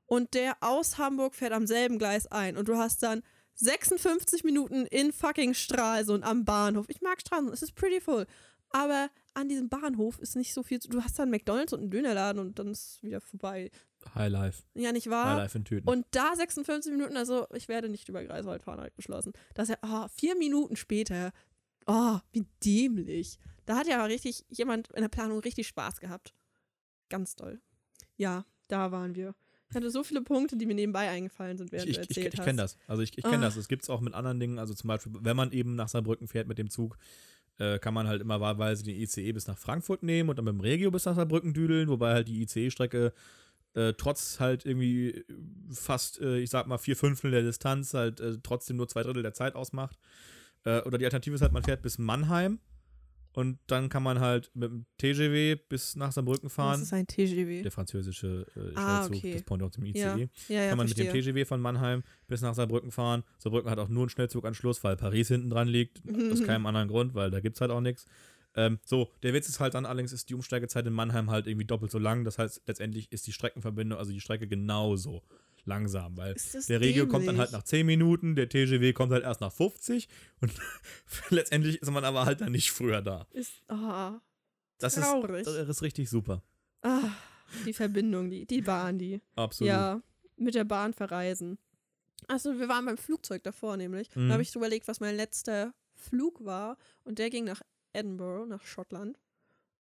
[0.08, 2.58] und der aus Hamburg fährt am selben Gleis ein.
[2.58, 3.22] Und du hast dann
[3.56, 6.86] 56 Minuten in fucking Stralsund am Bahnhof.
[6.90, 8.26] Ich mag Stralsund, es ist pretty full.
[8.70, 10.80] Aber an diesem Bahnhof ist nicht so viel.
[10.80, 13.72] zu- Du hast da einen McDonalds und einen Dönerladen und dann ist wieder vorbei.
[14.14, 14.64] High Life.
[14.74, 15.38] Ja, nicht High wahr?
[15.38, 15.88] Life in Tüten.
[15.90, 19.34] Und da 56 Minuten, also ich werde nicht über Greifswald fahren, halt beschlossen.
[19.54, 21.32] Das ist ja, oh, vier Minuten später.
[21.86, 23.40] Oh, wie dämlich.
[23.66, 26.34] Da hat ja richtig jemand in der Planung richtig Spaß gehabt.
[27.10, 27.62] Ganz toll.
[28.18, 29.34] Ja, da waren wir.
[29.70, 32.34] Ich hatte so viele Punkte, die mir nebenbei eingefallen sind, während ich, du ich, erzählt
[32.34, 32.46] ich hast.
[32.46, 32.78] kenne das.
[32.88, 33.42] Also ich, ich kenne Ah.
[33.42, 33.58] das.
[33.58, 34.60] Es gibt es auch mit anderen Dingen.
[34.60, 36.98] Also zum Beispiel, wenn man eben nach Saarbrücken fährt mit dem Zug,
[37.60, 40.54] äh, kann man halt immer wahlweise den ICE bis nach Frankfurt nehmen und dann mit
[40.54, 43.14] dem Regio bis nach Saarbrücken düdeln, wobei halt die ICE-Strecke
[43.74, 45.26] äh, trotz halt irgendwie
[45.72, 49.24] fast, äh, ich sag mal, vier Fünftel der Distanz halt äh, trotzdem nur zwei Drittel
[49.24, 49.98] der Zeit ausmacht.
[50.64, 52.60] Äh, oder die Alternative ist halt, man fährt bis Mannheim
[53.38, 56.82] und dann kann man halt mit dem TGW bis nach Saarbrücken Das fahren.
[56.82, 57.62] ist ein TGW.
[57.62, 59.34] Der französische äh, Ah, Schnellzug, okay.
[59.34, 61.34] das Pendant zum ICE Ja, ja, ja, kann man mit dem verstehe.
[61.34, 63.24] TGW von Mannheim bis nach Saarbrücken fahren.
[63.38, 66.02] Saarbrücken hat auch nur einen Schnellzuganschluss, weil Paris hinten dran liegt.
[66.32, 68.06] Aus keinem anderen Grund, weil da gibt es halt auch nichts.
[68.56, 71.66] Ähm, so, der Witz ist halt dann allerdings, ist die Umsteigezeit in Mannheim halt irgendwie
[71.68, 72.24] doppelt so lang.
[72.24, 75.22] Das heißt, letztendlich ist die Streckenverbindung, also die Strecke genauso
[75.68, 76.36] langsam, weil
[76.68, 80.08] der Regio kommt dann halt nach 10 Minuten, der TGW kommt halt erst nach 50
[80.42, 80.52] und
[81.30, 83.28] letztendlich ist man aber halt dann nicht früher da.
[83.32, 84.20] Ist, ah,
[84.80, 85.46] Das traurig.
[85.46, 86.42] ist, das ist richtig super.
[86.82, 87.10] ah,
[87.66, 89.22] die Verbindung, die, die Bahn, die.
[89.36, 89.70] Absolut.
[89.70, 90.02] Ja,
[90.38, 91.58] mit der Bahn verreisen.
[92.28, 94.14] Achso, wir waren beim Flugzeug davor nämlich.
[94.16, 94.28] Mhm.
[94.28, 96.78] Da habe ich so überlegt, was mein letzter Flug war.
[97.04, 97.62] Und der ging nach
[97.94, 99.18] Edinburgh, nach Schottland.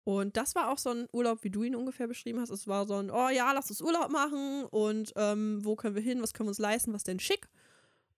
[0.06, 2.50] Und das war auch so ein Urlaub, wie du ihn ungefähr beschrieben hast.
[2.50, 6.02] Es war so ein, oh ja, lass uns Urlaub machen und ähm, wo können wir
[6.02, 7.48] hin, was können wir uns leisten, was denn schick.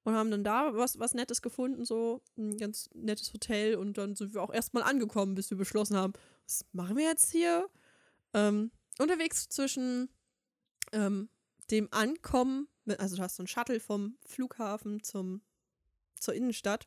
[0.04, 3.74] Und haben dann da was, was Nettes gefunden, so ein ganz nettes Hotel.
[3.76, 6.12] Und dann sind wir auch erstmal angekommen, bis wir beschlossen haben,
[6.44, 7.70] was machen wir jetzt hier?
[8.34, 10.10] Ähm, unterwegs zwischen
[10.92, 11.30] ähm,
[11.70, 15.40] dem Ankommen, also du hast so einen Shuttle vom Flughafen zum,
[16.20, 16.86] zur Innenstadt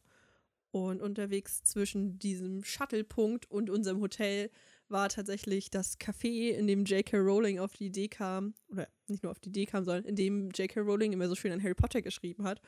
[0.70, 4.52] und unterwegs zwischen diesem Shuttlepunkt und unserem Hotel
[4.92, 7.18] war tatsächlich das Café, in dem J.K.
[7.18, 10.50] Rowling auf die Idee kam, oder nicht nur auf die Idee kam, sondern in dem
[10.52, 10.82] J.K.
[10.82, 12.62] Rowling immer so schön an Harry Potter geschrieben hat.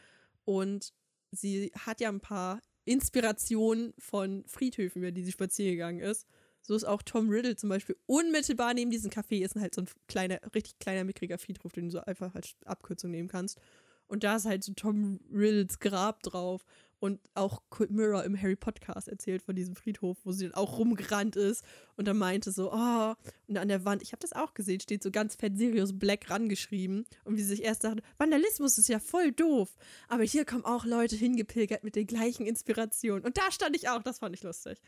[0.45, 0.93] Und
[1.31, 6.27] sie hat ja ein paar Inspirationen von Friedhöfen, über die sie spazieren gegangen ist.
[6.61, 9.89] So ist auch Tom Riddle zum Beispiel unmittelbar neben diesem Café ist halt so ein
[10.07, 13.59] kleiner, richtig kleiner, mickriger Friedhof, den du so einfach als Abkürzung nehmen kannst.
[14.07, 16.65] Und da ist halt so Tom Riddles Grab drauf.
[17.03, 21.35] Und auch Mirror im Harry Podcast erzählt von diesem Friedhof, wo sie dann auch rumgerannt
[21.35, 21.61] ist
[21.97, 23.13] und dann meinte so, oh,
[23.45, 26.29] und an der Wand, ich habe das auch gesehen, steht so ganz fett Sirius Black
[26.29, 27.05] rangeschrieben.
[27.25, 29.75] Und wie sie sich erst dachte, Vandalismus ist ja voll doof.
[30.07, 33.25] Aber hier kommen auch Leute hingepilgert mit den gleichen Inspirationen.
[33.25, 34.79] Und da stand ich auch, das fand ich lustig.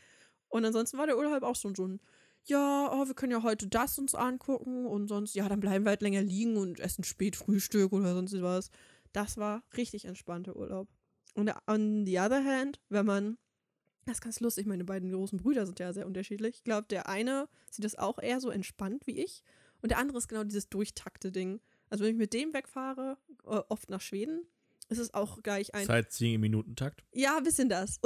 [0.48, 2.00] Und ansonsten war der Urlaub auch so, so ein,
[2.44, 5.90] ja, oh, wir können ja heute das uns angucken und sonst, ja, dann bleiben wir
[5.90, 8.70] halt länger liegen und essen spät Frühstück oder sonst was.
[9.12, 10.88] Das war richtig entspannter Urlaub.
[11.36, 13.38] Und on the other hand, wenn man,
[14.06, 16.56] das ist ganz lustig, meine beiden großen Brüder sind ja sehr unterschiedlich.
[16.56, 19.42] Ich glaube, der eine sieht das auch eher so entspannt wie ich
[19.82, 21.60] und der andere ist genau dieses durchtakte Ding.
[21.90, 24.46] Also wenn ich mit dem wegfahre, äh, oft nach Schweden,
[24.88, 25.84] ist es auch gleich ein.
[25.84, 27.04] Sightseeing im Minutentakt.
[27.12, 28.00] Ja, ein bisschen das.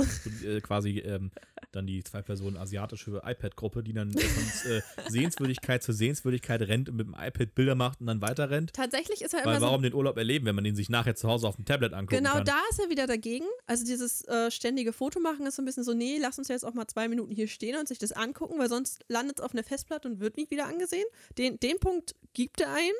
[0.45, 1.31] Äh, quasi ähm,
[1.73, 6.97] dann die zwei Personen asiatische iPad-Gruppe, die dann von äh, Sehenswürdigkeit zu Sehenswürdigkeit rennt und
[6.97, 8.73] mit dem iPad Bilder macht und dann weiter rennt.
[8.73, 9.89] Tatsächlich ist er Weil immer warum so.
[9.89, 12.37] den Urlaub erleben, wenn man den sich nachher zu Hause auf dem Tablet angucken Genau
[12.37, 12.45] kann?
[12.45, 13.47] da ist er wieder dagegen.
[13.67, 16.75] Also dieses äh, ständige Fotomachen ist so ein bisschen so, nee, lass uns jetzt auch
[16.75, 19.65] mal zwei Minuten hier stehen und sich das angucken, weil sonst landet es auf einer
[19.65, 21.07] Festplatte und wird nicht wieder angesehen.
[21.39, 22.93] Den, den Punkt gibt er ein.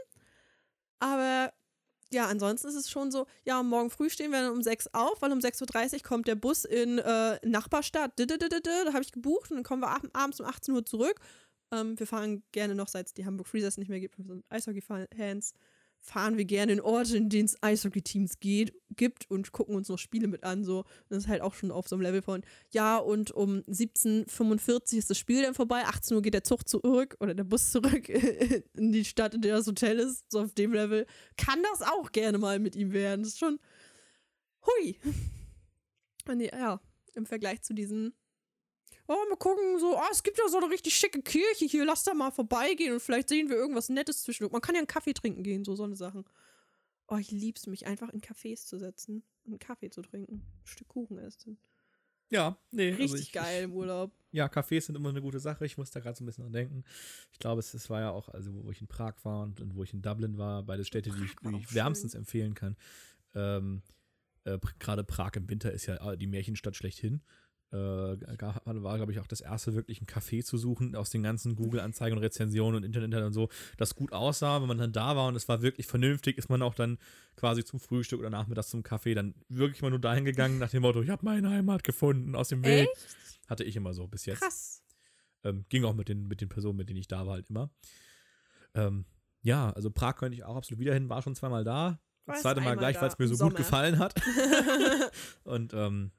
[1.03, 1.53] Aber
[2.13, 5.23] ja, ansonsten ist es schon so, ja, morgen früh stehen wir dann um 6 auf,
[5.23, 8.13] weil um 6.30 Uhr kommt der Bus in äh, Nachbarstadt.
[8.19, 11.21] Da habe ich gebucht und dann kommen wir ab, abends um 18 Uhr zurück.
[11.73, 14.45] Ähm, wir fahren gerne noch, seit es die Hamburg Freezers nicht mehr gibt, wir sind
[14.49, 15.55] Eishockey-Fans,
[16.01, 20.29] fahren wir gerne in Orte, in denen es Eishockey-Teams gibt und gucken uns noch Spiele
[20.29, 20.65] mit an.
[20.65, 20.79] So.
[20.79, 24.93] Und das ist halt auch schon auf so einem Level von, ja, und um 17.45
[24.95, 27.71] Uhr ist das Spiel dann vorbei, 18 Uhr geht der Zug zurück oder der Bus
[27.71, 28.09] zurück
[28.77, 31.07] in die Stadt, in der das Hotel ist, so auf dem Level.
[31.37, 33.23] Kann das auch gerne mal mit ihm werden.
[33.23, 33.59] Das ist schon,
[34.67, 34.97] hui.
[36.29, 36.81] Und ja,
[37.15, 38.15] im Vergleich zu diesen
[39.11, 42.05] oh, mal gucken, so, oh, es gibt ja so eine richtig schicke Kirche hier, lass
[42.05, 44.53] da mal vorbeigehen und vielleicht sehen wir irgendwas Nettes zwischendurch.
[44.53, 46.25] Man kann ja einen Kaffee trinken gehen, so, so eine Sachen.
[47.09, 50.67] Oh, ich lieb's mich, einfach in Cafés zu setzen und einen Kaffee zu trinken, ein
[50.67, 51.59] Stück Kuchen essen.
[52.31, 52.91] Ja, nee.
[52.91, 54.13] Richtig also ich, geil im Urlaub.
[54.31, 55.67] Ja, Cafés sind immer eine gute Sache.
[55.67, 56.85] Ich muss da gerade so ein bisschen dran denken.
[57.33, 59.75] Ich glaube, es, es war ja auch, also wo ich in Prag war und, und
[59.75, 62.77] wo ich in Dublin war, beide Städte, die ich, die ich wärmstens empfehlen kann.
[63.35, 63.83] Ähm,
[64.45, 67.21] äh, gerade Prag im Winter ist ja die Märchenstadt schlechthin.
[67.73, 71.55] Äh, war, glaube ich, auch das erste wirklich ein Café zu suchen aus den ganzen
[71.55, 74.61] Google-Anzeigen und Rezensionen und Internet und so, das gut aussah.
[74.61, 76.99] Wenn man dann da war und es war wirklich vernünftig, ist man auch dann
[77.37, 80.83] quasi zum Frühstück oder nachmittags zum Kaffee dann wirklich mal nur dahin gegangen nach dem
[80.83, 82.89] Motto, ich habe meine Heimat gefunden aus dem Weg.
[82.89, 83.17] Echt?
[83.49, 84.41] Hatte ich immer so bis jetzt.
[84.43, 84.83] Krass.
[85.45, 87.71] Ähm, ging auch mit den, mit den Personen, mit denen ich da war, halt immer.
[88.75, 89.05] Ähm,
[89.43, 92.01] ja, also Prag könnte ich auch absolut wieder hin, war schon zweimal da.
[92.27, 93.55] Das zweite Mal gleich, weil es mir so gut Sommer.
[93.55, 94.15] gefallen hat.
[95.45, 96.13] Und ähm,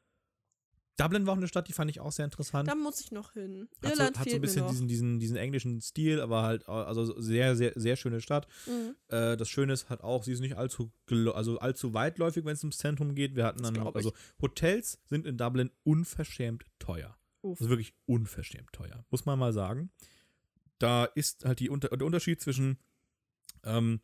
[0.98, 2.68] Dublin war auch eine Stadt, die fand ich auch sehr interessant.
[2.68, 3.68] Da muss ich noch hin.
[3.82, 4.70] Hat so, Irland hat so ein bisschen noch.
[4.70, 8.48] diesen, diesen, diesen englischen Stil, aber halt, also sehr, sehr, sehr schöne Stadt.
[8.68, 8.96] Mhm.
[9.08, 10.92] Äh, das Schöne ist halt auch, sie ist nicht allzu,
[11.34, 13.36] also allzu weitläufig, wenn es ums Zentrum geht.
[13.36, 13.96] Wir hatten dann, ich.
[13.96, 17.18] also Hotels sind in Dublin unverschämt teuer.
[17.42, 17.60] Uff.
[17.60, 19.92] Also wirklich unverschämt teuer, muss man mal sagen.
[20.78, 22.78] Da ist halt die, der Unterschied zwischen
[23.64, 24.02] ähm,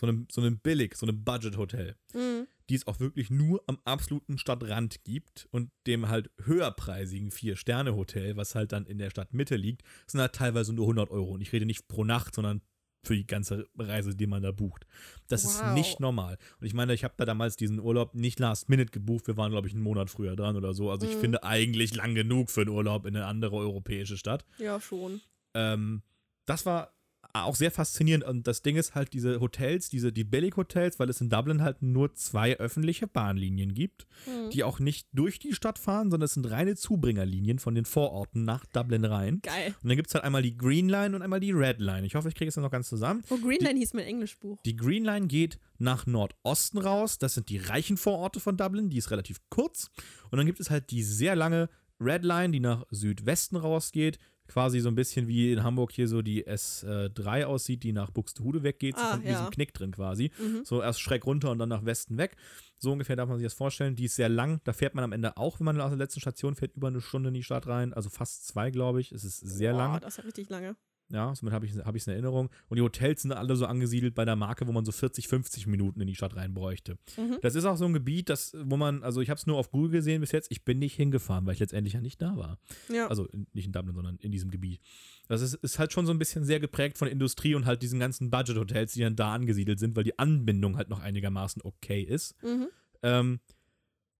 [0.00, 2.46] so einem, so einem Billig, so einem Budget-Hotel, Mhm.
[2.68, 8.54] die es auch wirklich nur am absoluten Stadtrand gibt und dem halt höherpreisigen Vier-Sterne-Hotel, was
[8.54, 11.32] halt dann in der Stadtmitte liegt, sind halt teilweise nur 100 Euro.
[11.32, 12.62] Und ich rede nicht pro Nacht, sondern
[13.02, 14.86] für die ganze Reise, die man da bucht.
[15.28, 15.72] Das ist Wow.
[15.72, 16.36] nicht normal.
[16.60, 19.26] Und ich meine, ich habe da damals diesen Urlaub nicht last minute gebucht.
[19.26, 20.90] Wir waren, glaube ich, einen Monat früher dran oder so.
[20.90, 21.20] Also ich Mhm.
[21.20, 24.44] finde eigentlich lang genug für einen Urlaub in eine andere europäische Stadt.
[24.58, 25.20] Ja, schon.
[25.54, 26.02] Ähm,
[26.44, 26.92] das war
[27.32, 28.24] auch sehr faszinierend.
[28.24, 31.82] Und das Ding ist halt, diese Hotels, diese, die Billig-Hotels, weil es in Dublin halt
[31.82, 34.50] nur zwei öffentliche Bahnlinien gibt, Mhm.
[34.50, 38.44] die auch nicht durch die Stadt fahren, sondern es sind reine Zubringerlinien von den Vororten
[38.44, 39.40] nach Dublin rein.
[39.42, 39.74] Geil.
[39.82, 42.06] Und dann gibt es halt einmal die Green Line und einmal die Red Line.
[42.06, 43.22] Ich hoffe, ich kriege es dann noch ganz zusammen.
[43.30, 44.60] Oh, Greenland hieß mein Englischbuch.
[44.64, 47.18] Die Green Line geht nach Nordosten raus.
[47.18, 48.90] Das sind die reichen Vororte von Dublin.
[48.90, 49.90] Die ist relativ kurz.
[50.30, 51.68] Und dann gibt es halt die sehr lange
[52.00, 54.18] Red Line, die nach Südwesten rausgeht.
[54.50, 58.64] Quasi so ein bisschen wie in Hamburg hier so die S3 aussieht, die nach Buxtehude
[58.64, 58.98] weggeht.
[58.98, 59.50] So Ah, diesem ja.
[59.50, 60.32] Knick drin quasi.
[60.38, 60.64] Mhm.
[60.64, 62.34] So erst schräg runter und dann nach Westen weg.
[62.78, 63.94] So ungefähr darf man sich das vorstellen.
[63.94, 64.60] Die ist sehr lang.
[64.64, 67.00] Da fährt man am Ende auch, wenn man aus der letzten Station fährt, über eine
[67.00, 67.92] Stunde in die Stadt rein.
[67.92, 69.12] Also fast zwei, glaube ich.
[69.12, 70.00] Es ist sehr Boah, lang.
[70.00, 70.74] Das ist ja richtig lange.
[71.12, 72.50] Ja, somit habe ich es hab in Erinnerung.
[72.68, 75.66] Und die Hotels sind alle so angesiedelt bei der Marke, wo man so 40, 50
[75.66, 76.98] Minuten in die Stadt rein bräuchte.
[77.16, 77.38] Mhm.
[77.42, 79.70] Das ist auch so ein Gebiet, das, wo man, also ich habe es nur auf
[79.70, 80.50] Google gesehen bis jetzt.
[80.50, 82.58] Ich bin nicht hingefahren, weil ich letztendlich ja nicht da war.
[82.92, 83.08] Ja.
[83.08, 84.80] Also in, nicht in Dublin, sondern in diesem Gebiet.
[85.28, 87.98] Das ist, ist halt schon so ein bisschen sehr geprägt von Industrie und halt diesen
[87.98, 92.40] ganzen Budget-Hotels, die dann da angesiedelt sind, weil die Anbindung halt noch einigermaßen okay ist.
[92.42, 92.68] mhm.
[93.02, 93.40] Ähm,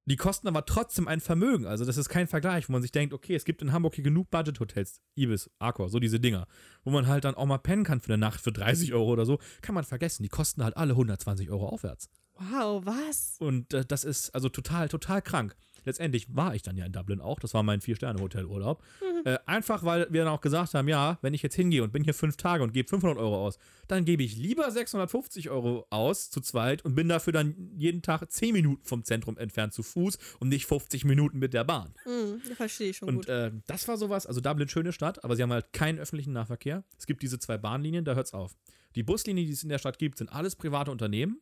[0.06, 1.66] die kosten aber trotzdem ein Vermögen.
[1.66, 4.04] Also, das ist kein Vergleich, wo man sich denkt, okay, es gibt in Hamburg hier
[4.04, 6.46] genug Budget-Hotels, Ibis, Accor, so diese Dinger,
[6.84, 9.26] wo man halt dann auch mal pennen kann für eine Nacht für 30 Euro oder
[9.26, 9.38] so.
[9.62, 10.22] Kann man vergessen.
[10.22, 12.08] Die kosten halt alle 120 Euro aufwärts.
[12.40, 13.36] Wow, was?
[13.38, 15.54] Und äh, das ist also total, total krank.
[15.84, 17.38] Letztendlich war ich dann ja in Dublin auch.
[17.40, 18.82] Das war mein Vier-Sterne-Hotelurlaub.
[19.24, 22.04] Äh, einfach, weil wir dann auch gesagt haben, ja, wenn ich jetzt hingehe und bin
[22.04, 26.30] hier fünf Tage und gebe 500 Euro aus, dann gebe ich lieber 650 Euro aus
[26.30, 30.18] zu zweit und bin dafür dann jeden Tag 10 Minuten vom Zentrum entfernt zu Fuß
[30.38, 31.92] und nicht 50 Minuten mit der Bahn.
[32.06, 33.28] Mhm, verstehe ich schon Und gut.
[33.28, 36.84] äh, das war sowas, also Dublin, schöne Stadt, aber sie haben halt keinen öffentlichen Nahverkehr.
[36.98, 38.56] Es gibt diese zwei Bahnlinien, da hört's auf.
[38.96, 41.40] Die Buslinien, die es in der Stadt gibt, sind alles private Unternehmen,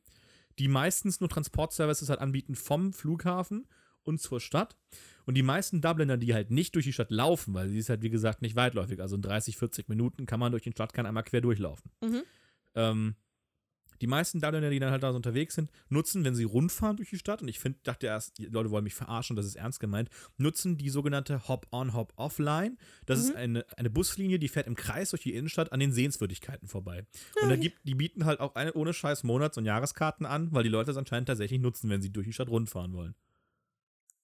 [0.58, 3.66] die meistens nur Transportservices halt anbieten vom Flughafen
[4.08, 4.76] und zur Stadt.
[5.26, 8.02] Und die meisten Dubliner, die halt nicht durch die Stadt laufen, weil sie ist halt,
[8.02, 11.22] wie gesagt, nicht weitläufig, also in 30, 40 Minuten kann man durch den Stadtkern einmal
[11.22, 11.90] quer durchlaufen.
[12.00, 12.22] Mhm.
[12.74, 13.14] Ähm,
[14.00, 17.10] die meisten Dubliner, die dann halt da so unterwegs sind, nutzen, wenn sie rundfahren durch
[17.10, 19.80] die Stadt, und ich find, dachte erst, die Leute wollen mich verarschen, das ist ernst
[19.80, 22.76] gemeint, nutzen die sogenannte Hop-on, Hop-off-Line.
[23.06, 26.68] Das ist eine, eine Buslinie, die fährt im Kreis durch die Innenstadt an den Sehenswürdigkeiten
[26.68, 27.04] vorbei.
[27.42, 30.62] Und da gibt, die bieten halt auch eine ohne Scheiß Monats- und Jahreskarten an, weil
[30.62, 33.14] die Leute das anscheinend tatsächlich nutzen, wenn sie durch die Stadt rundfahren wollen.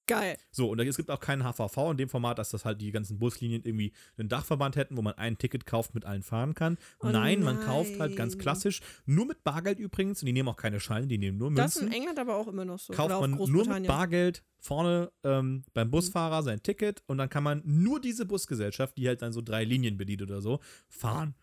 [0.06, 0.36] Geil.
[0.50, 3.18] So, und es gibt auch keinen HVV in dem Format, dass das halt die ganzen
[3.18, 6.76] Buslinien irgendwie einen Dachverband hätten, wo man ein Ticket kauft, mit allen fahren kann.
[7.00, 8.42] Oh nein, man kauft halt ganz nein.
[8.42, 11.76] klassisch, nur mit Bargeld übrigens, und die nehmen auch keine Scheine, die nehmen nur Das
[11.76, 12.00] ist in Münzen.
[12.00, 12.92] England aber auch immer noch so.
[12.92, 13.86] Kauft man nur mit.
[13.86, 19.06] Bargeld vorne ähm, beim Busfahrer sein Ticket und dann kann man nur diese Busgesellschaft, die
[19.08, 21.34] halt dann so drei Linien bedient oder so, fahren.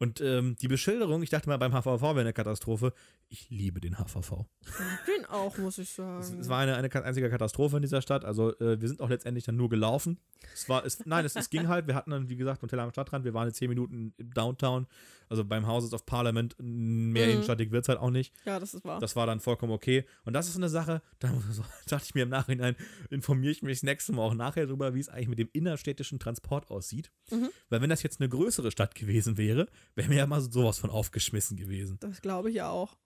[0.00, 2.92] Und ähm, die Beschilderung, ich dachte mal beim HVV wäre eine Katastrophe.
[3.28, 4.46] Ich liebe den HVV.
[4.62, 6.20] Ich bin auch, muss ich sagen.
[6.20, 8.24] Es, es war eine, eine einzige Katastrophe in dieser Stadt.
[8.24, 10.18] Also äh, wir sind auch letztendlich dann nur gelaufen.
[10.54, 11.86] Es war, es, nein, es, es ging halt.
[11.86, 13.24] Wir hatten dann, wie gesagt, ein Hotel am Stadtrand.
[13.26, 14.86] Wir waren in 10 Minuten im Downtown,
[15.28, 16.56] also beim Houses of Parliament.
[16.58, 17.32] Mehr Mhm.
[17.32, 18.34] innenstadtig wird es halt auch nicht.
[18.46, 19.00] ja, das ist wahr.
[19.00, 20.06] Das war dann vollkommen okay.
[20.24, 22.74] Und das ist eine Sache, da so, dachte ich mir im Nachhinein,
[23.10, 26.18] informiere ich mich das nächste Mal auch nachher darüber, wie es eigentlich mit dem innerstädtischen
[26.18, 27.12] Transport aussieht.
[27.30, 27.50] Mhm.
[27.68, 30.90] Weil wenn das jetzt eine größere Stadt gewesen wäre, wäre mir ja mal sowas von
[30.90, 31.98] aufgeschmissen gewesen.
[32.00, 32.96] das glaube ich ja auch.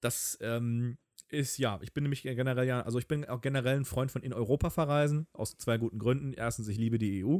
[0.00, 0.98] Das ähm,
[1.28, 4.22] ist, ja, ich bin nämlich generell ja, also ich bin auch generell ein Freund von
[4.22, 6.32] in Europa verreisen, aus zwei guten Gründen.
[6.32, 7.38] Erstens, ich liebe die EU,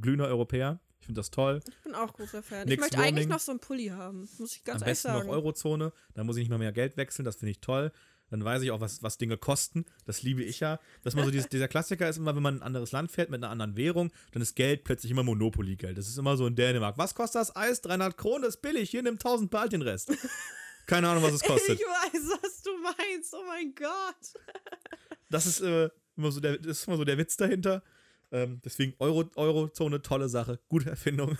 [0.00, 0.80] glühender Europäer.
[1.00, 1.60] Ich finde das toll.
[1.68, 2.66] Ich bin auch großer Fan.
[2.66, 5.08] Nix ich möchte eigentlich noch so einen Pulli haben, muss ich ganz Am ehrlich besten
[5.08, 5.26] sagen.
[5.26, 7.92] noch Eurozone, dann muss ich nicht mal mehr Geld wechseln, das finde ich toll.
[8.30, 9.84] Dann weiß ich auch, was, was Dinge kosten.
[10.04, 10.78] Das liebe ich ja.
[11.02, 13.30] Dass man so dieses, dieser Klassiker ist immer, wenn man in ein anderes Land fährt
[13.30, 15.96] mit einer anderen Währung, dann ist Geld plötzlich immer Monopoly-Geld.
[15.96, 16.98] Das ist immer so in Dänemark.
[16.98, 17.80] Was kostet das Eis?
[17.80, 18.90] 300 Kronen, das ist billig.
[18.90, 20.12] Hier nimm 1000 bald den Rest.
[20.86, 21.80] Keine Ahnung, was es kostet.
[21.80, 23.34] Ich weiß, was du meinst.
[23.34, 23.88] Oh mein Gott.
[25.30, 27.82] Das ist, äh, immer, so der, das ist immer so der Witz dahinter.
[28.30, 30.58] Ähm, deswegen Euro, Eurozone, tolle Sache.
[30.70, 31.36] Gute Erfindung.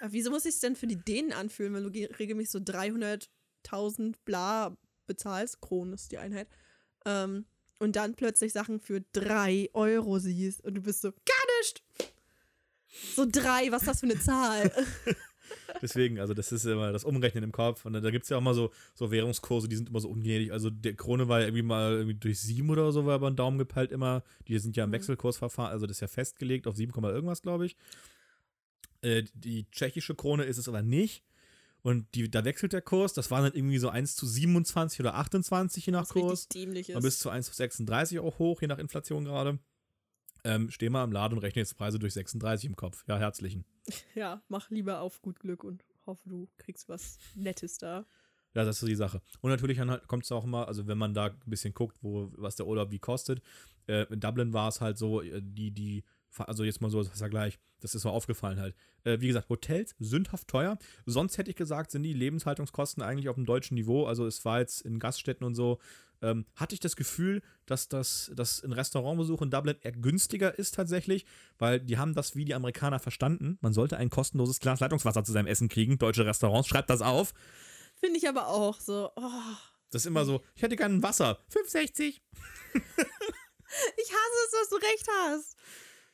[0.00, 2.58] Aber wieso muss ich es denn für die Dänen anfühlen, wenn du ge- regelmäßig so
[2.60, 4.76] 300.000 bla
[5.08, 5.60] bezahlst?
[5.60, 6.48] Kronen ist die Einheit.
[7.04, 7.46] Ähm,
[7.80, 11.82] und dann plötzlich Sachen für 3 Euro siehst und du bist so, gar nicht!
[13.14, 14.72] So drei, was ist das für eine Zahl?
[15.82, 17.84] Deswegen, also das ist immer das Umrechnen im Kopf.
[17.84, 20.52] Und da gibt es ja auch mal so, so Währungskurse, die sind immer so ungnädig.
[20.52, 23.36] Also der Krone war ja irgendwie mal irgendwie durch sieben oder so, war aber ein
[23.36, 24.22] Daumen gepeilt immer.
[24.46, 24.94] Die sind ja im Mhm.
[24.94, 27.76] Wechselkursverfahren, also das ist ja festgelegt auf 7, Komma irgendwas, glaube ich.
[29.02, 31.22] Äh, die tschechische Krone ist es aber nicht.
[31.88, 33.14] Und die, da wechselt der Kurs.
[33.14, 36.40] Das waren dann irgendwie so 1 zu 27 oder 28 je nach Was Kurs.
[36.40, 36.48] ist.
[37.00, 39.58] bis zu 1 zu 36 auch hoch, je nach Inflation gerade.
[40.44, 43.04] Ähm, steh mal im Laden und rechne jetzt Preise durch 36 im Kopf.
[43.08, 43.64] Ja, herzlichen.
[44.14, 48.04] Ja, mach lieber auf gut Glück und hoffe, du kriegst was Nettes da.
[48.52, 49.22] Ja, das ist so die Sache.
[49.40, 52.30] Und natürlich halt kommt es auch immer, also wenn man da ein bisschen guckt, wo,
[52.36, 53.40] was der Urlaub wie kostet.
[53.86, 56.04] Äh, in Dublin war es halt so, äh, die, die,
[56.36, 58.74] also jetzt mal so als Vergleich, das ist so aufgefallen halt.
[59.04, 60.78] Äh, wie gesagt, Hotels sündhaft teuer.
[61.06, 64.06] Sonst hätte ich gesagt, sind die Lebenshaltungskosten eigentlich auf dem deutschen Niveau.
[64.06, 65.78] Also es war jetzt in Gaststätten und so,
[66.22, 70.74] ähm, hatte ich das Gefühl, dass das dass ein Restaurantbesuch in Dublin eher günstiger ist
[70.74, 71.24] tatsächlich,
[71.58, 73.58] weil die haben das wie die Amerikaner verstanden.
[73.60, 75.98] Man sollte ein kostenloses Glas Leitungswasser zu seinem Essen kriegen.
[75.98, 77.34] Deutsche Restaurants, schreibt das auf.
[78.00, 79.10] Finde ich aber auch so.
[79.16, 79.30] Oh,
[79.90, 81.38] Das ist immer so, ich hätte gerne ein Wasser.
[81.52, 82.02] 5,60.
[82.74, 82.82] ich
[84.12, 85.56] hasse es, dass du recht hast.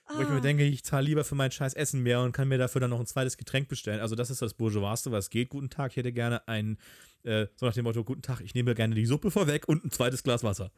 [0.08, 0.40] Wo ich mir Ah.
[0.40, 3.00] denke, ich zahle lieber für mein scheiß Essen mehr und kann mir dafür dann noch
[3.00, 4.00] ein zweites Getränk bestellen.
[4.00, 5.48] Also das ist das Bourgeoisste, was geht.
[5.48, 6.78] Guten Tag, ich hätte gerne ein,
[7.22, 9.90] äh, so nach dem Motto, guten Tag, ich nehme gerne die Suppe vorweg und ein
[9.90, 10.70] zweites Glas Wasser.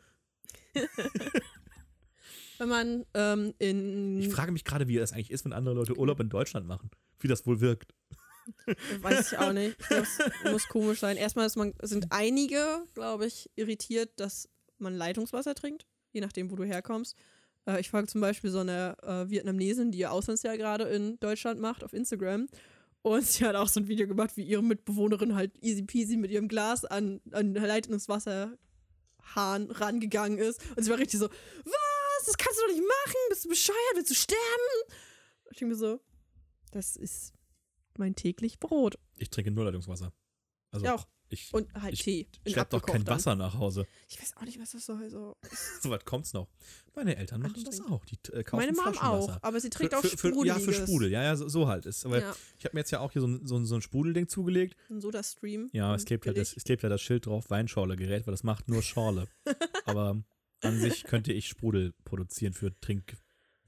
[2.58, 4.18] Wenn man ähm, in.
[4.20, 6.90] Ich frage mich gerade, wie das eigentlich ist, wenn andere Leute Urlaub in Deutschland machen.
[7.18, 7.92] Wie das wohl wirkt.
[9.02, 9.76] Weiß ich auch nicht.
[9.90, 10.18] Es
[10.50, 11.16] muss komisch sein.
[11.16, 16.56] Erstmal ist man, sind einige, glaube ich, irritiert, dass man Leitungswasser trinkt, je nachdem, wo
[16.56, 17.16] du herkommst.
[17.66, 21.60] Äh, ich folge zum Beispiel so eine äh, Vietnamesin, die ihr Auslandsjahr gerade in Deutschland
[21.60, 22.46] macht, auf Instagram.
[23.02, 26.30] Und sie hat auch so ein Video gemacht, wie ihre Mitbewohnerin halt easy peasy mit
[26.30, 28.58] ihrem Glas an, an Leitungswasserhahn
[29.70, 30.60] rangegangen ist.
[30.76, 32.26] Und sie war richtig so, was?
[32.26, 33.16] Das kannst du doch nicht machen.
[33.28, 33.78] Bist du bescheuert?
[33.94, 34.40] Willst du sterben?
[35.50, 36.00] Ich denke mir so,
[36.72, 37.32] das ist
[37.96, 38.98] mein täglich Brot.
[39.16, 40.12] Ich trinke nur Leitungswasser.
[40.72, 41.06] Also Ja, auch.
[41.28, 42.28] Ich, Und halt ich Tee.
[42.44, 43.16] in schlepp doch kein dann.
[43.16, 43.86] Wasser nach Hause.
[44.08, 45.08] Ich weiß auch nicht, was das soll.
[45.10, 45.36] So.
[45.82, 46.48] So weit kommt's noch.
[46.94, 48.04] Meine Eltern machen das auch.
[48.04, 50.72] Die äh, kaufen Meine Mom auch, aber sie trinkt für, auch für, Ja, für.
[50.72, 51.10] Sprudel.
[51.10, 52.06] Ja, ja, so, so halt ist.
[52.06, 53.82] Aber Ja, ich habe mir jetzt ja auch hier so ein, so ein, so ein
[53.82, 54.76] Sprudelding zugelegt.
[54.88, 55.68] ein Soda-Stream.
[55.72, 58.44] Ja, Und es klebt, ja das, es klebt ja das Schild drauf, Weinschorle-Gerät, weil das
[58.44, 59.28] macht nur Schorle.
[59.84, 60.22] Aber
[60.62, 63.16] an sich könnte ich Sprudel produzieren für Trink.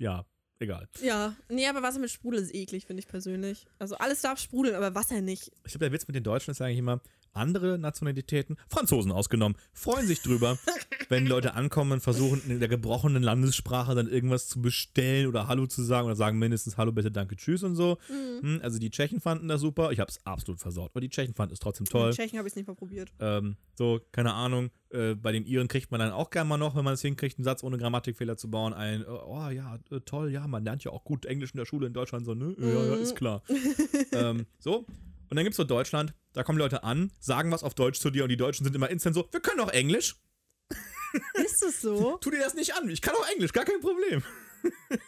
[0.00, 0.24] Ja,
[0.58, 0.88] egal.
[1.02, 3.66] Ja, nee, aber Wasser mit Sprudel ist eklig, finde ich persönlich.
[3.78, 5.52] Also alles darf sprudeln, aber Wasser nicht.
[5.64, 7.00] Ich glaube, der Witz mit den Deutschen ist eigentlich immer,
[7.38, 10.58] andere Nationalitäten, Franzosen ausgenommen, freuen sich drüber,
[11.08, 15.66] wenn Leute ankommen und versuchen, in der gebrochenen Landessprache dann irgendwas zu bestellen oder Hallo
[15.66, 17.98] zu sagen oder sagen mindestens Hallo, bitte, danke, tschüss und so.
[18.08, 18.42] Mhm.
[18.42, 19.90] Hm, Also die Tschechen fanden das super.
[19.92, 22.10] Ich habe es absolut versaut, aber die Tschechen fanden es trotzdem toll.
[22.10, 23.10] In Tschechien habe ich es nicht mal probiert.
[23.20, 24.70] Ähm, so, keine Ahnung.
[24.90, 27.38] Äh, bei den Iren kriegt man dann auch gerne mal noch, wenn man es hinkriegt,
[27.38, 30.82] einen Satz ohne Grammatikfehler zu bauen, ein, äh, oh ja, äh, toll, ja, man lernt
[30.84, 32.54] ja auch gut Englisch in der Schule in Deutschland, so, ne?
[32.58, 33.42] Ja, ja, ist klar.
[34.12, 34.86] ähm, so.
[35.30, 38.10] Und dann gibt es so Deutschland, da kommen Leute an, sagen was auf Deutsch zu
[38.10, 40.16] dir und die Deutschen sind immer instant so, wir können auch Englisch.
[41.34, 42.18] Ist es so?
[42.18, 44.22] Tu dir das nicht an, ich kann auch Englisch, gar kein Problem.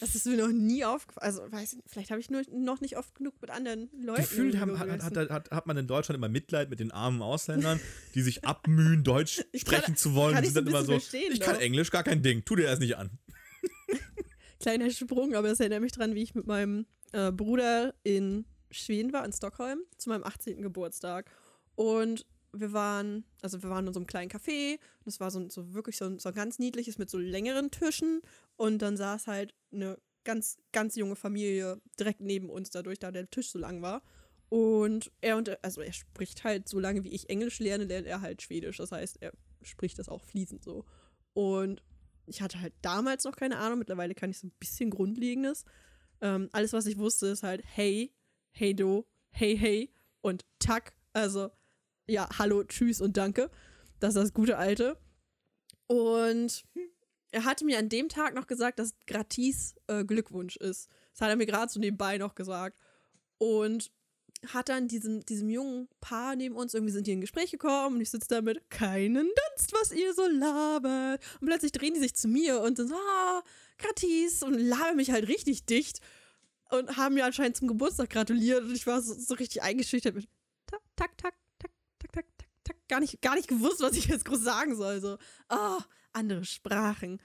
[0.00, 1.24] Das ist mir noch nie aufgefallen.
[1.24, 4.22] Also, weiß ich nicht, vielleicht habe ich nur noch nicht oft genug mit anderen Leuten.
[4.22, 7.78] Gefühlt haben, hat, hat, hat, hat, man in Deutschland immer Mitleid mit den armen Ausländern,
[8.16, 10.34] die sich abmühen, Deutsch kann- sprechen zu wollen.
[10.34, 11.62] kann ich sind dann immer so, ich kann doch.
[11.62, 13.10] Englisch, gar kein Ding, tu dir das nicht an.
[14.58, 19.12] Kleiner Sprung, aber es erinnert mich dran, wie ich mit meinem äh, Bruder in Schweden
[19.12, 20.62] war, in Stockholm, zu meinem 18.
[20.62, 21.30] Geburtstag.
[21.74, 24.74] Und wir waren, also wir waren in so einem kleinen Café.
[24.74, 27.70] Und es war so, so wirklich so ein, so ein ganz niedliches mit so längeren
[27.70, 28.20] Tischen.
[28.56, 33.30] Und dann saß halt eine ganz, ganz junge Familie direkt neben uns, dadurch, da der
[33.30, 34.02] Tisch so lang war.
[34.48, 38.20] Und er und also er spricht halt so lange, wie ich Englisch lerne, lernt er
[38.20, 38.76] halt Schwedisch.
[38.76, 39.32] Das heißt, er
[39.62, 40.84] spricht das auch fließend so.
[41.32, 41.82] Und
[42.26, 45.64] ich hatte halt damals noch keine Ahnung, mittlerweile kann ich so ein bisschen Grundlegendes.
[46.20, 48.12] Ähm, alles, was ich wusste, ist halt hey,
[48.52, 50.94] hey do, hey hey und tack.
[51.12, 51.50] Also
[52.06, 53.50] ja, hallo, tschüss und danke.
[54.00, 54.98] Das ist das gute Alte.
[55.86, 56.64] Und
[57.30, 60.88] er hatte mir an dem Tag noch gesagt, dass gratis äh, Glückwunsch ist.
[61.12, 62.78] Das hat er mir gerade so nebenbei noch gesagt.
[63.38, 63.90] Und
[64.48, 67.96] hat dann diesem, diesem jungen Paar neben uns, irgendwie sind die in ein Gespräch gekommen
[67.96, 71.22] und ich sitze da mit keinen Dunst, was ihr so labert.
[71.40, 73.42] Und plötzlich drehen die sich zu mir und sind so, ah,
[73.78, 76.00] gratis und labern mich halt richtig dicht
[76.72, 80.28] und haben mir anscheinend zum Geburtstag gratuliert und ich war so, so richtig eingeschüchtert mit
[80.66, 82.76] tak, tak, tak, tak, tak, tak, tak, tak.
[82.88, 85.00] Gar nicht, gar nicht gewusst, was ich jetzt groß sagen soll.
[85.00, 85.78] So, ah,
[86.12, 87.20] andere Sprachen.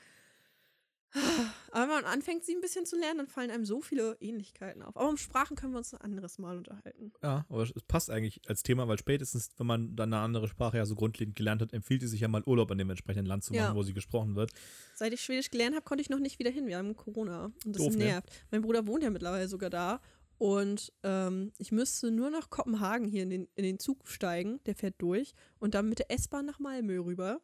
[1.72, 4.82] Aber wenn man anfängt, sie ein bisschen zu lernen, dann fallen einem so viele Ähnlichkeiten
[4.82, 4.96] auf.
[4.96, 7.12] Aber um Sprachen können wir uns ein anderes Mal unterhalten.
[7.22, 10.78] Ja, aber es passt eigentlich als Thema, weil spätestens, wenn man dann eine andere Sprache
[10.78, 13.44] ja so grundlegend gelernt hat, empfiehlt es sich ja mal Urlaub in dem entsprechenden Land
[13.44, 13.76] zu machen, Ja.
[13.76, 14.52] wo sie gesprochen wird.
[14.96, 16.68] Seit ich Schwedisch gelernt habe, konnte ich noch nicht wieder hin.
[16.68, 18.06] Wir haben Corona und das Doof, ne?
[18.06, 18.30] nervt.
[18.52, 20.02] Mein Bruder wohnt ja mittlerweile sogar da
[20.40, 24.76] und ähm, ich müsste nur nach Kopenhagen hier in den, in den Zug steigen, der
[24.76, 27.42] fährt durch und dann mit der S-Bahn nach Malmö rüber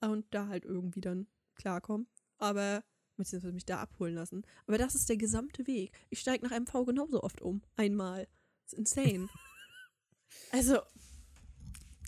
[0.00, 1.26] und da halt irgendwie dann
[1.56, 2.06] klarkommen.
[2.44, 2.84] Aber
[3.16, 4.42] beziehungsweise mich da abholen lassen.
[4.66, 5.92] Aber das ist der gesamte Weg.
[6.10, 7.62] Ich steige nach MV genauso oft um.
[7.76, 8.28] Einmal.
[8.64, 9.28] Das ist insane.
[10.52, 10.78] also,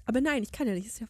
[0.05, 0.87] aber nein, ich kann ja nicht.
[0.87, 1.09] Ist ja,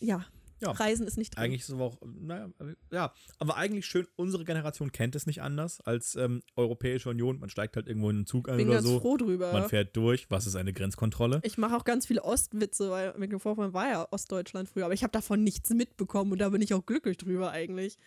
[0.00, 0.26] ja,
[0.60, 0.70] Ja.
[0.70, 1.44] Reisen ist nicht drin.
[1.44, 2.48] Eigentlich ist es aber auch, naja,
[2.90, 7.38] ja, aber eigentlich schön, unsere Generation kennt es nicht anders als ähm, Europäische Union.
[7.38, 9.00] Man steigt halt irgendwo in einen Zug ein bin oder ganz so.
[9.00, 9.52] froh drüber.
[9.52, 10.30] Man fährt durch.
[10.30, 11.40] Was ist eine Grenzkontrolle?
[11.44, 15.12] Ich mache auch ganz viele Ostwitze, weil Mecklenburg-Vorpommern war ja Ostdeutschland früher, aber ich habe
[15.12, 17.98] davon nichts mitbekommen und da bin ich auch glücklich drüber eigentlich.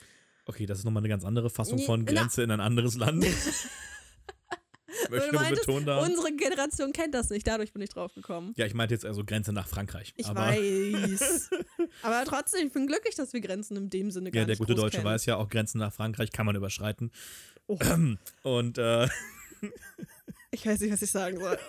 [0.47, 3.25] Okay, das ist nochmal eine ganz andere Fassung von na- Grenze in ein anderes Land.
[5.09, 5.99] Möchte nur meintest, betonen da.
[5.99, 8.53] Unsere Generation kennt das nicht, dadurch bin ich drauf gekommen.
[8.55, 10.13] Ja, ich meinte jetzt also Grenze nach Frankreich.
[10.17, 11.49] Ich aber weiß.
[12.01, 14.75] aber trotzdem, ich bin glücklich, dass wir Grenzen in dem Sinne gar ja, der gute
[14.75, 15.05] Deutsche kennen.
[15.05, 17.11] weiß ja, auch Grenzen nach Frankreich kann man überschreiten.
[17.67, 17.77] Oh.
[18.43, 19.07] Und äh,
[20.51, 21.59] Ich weiß nicht, was ich sagen soll.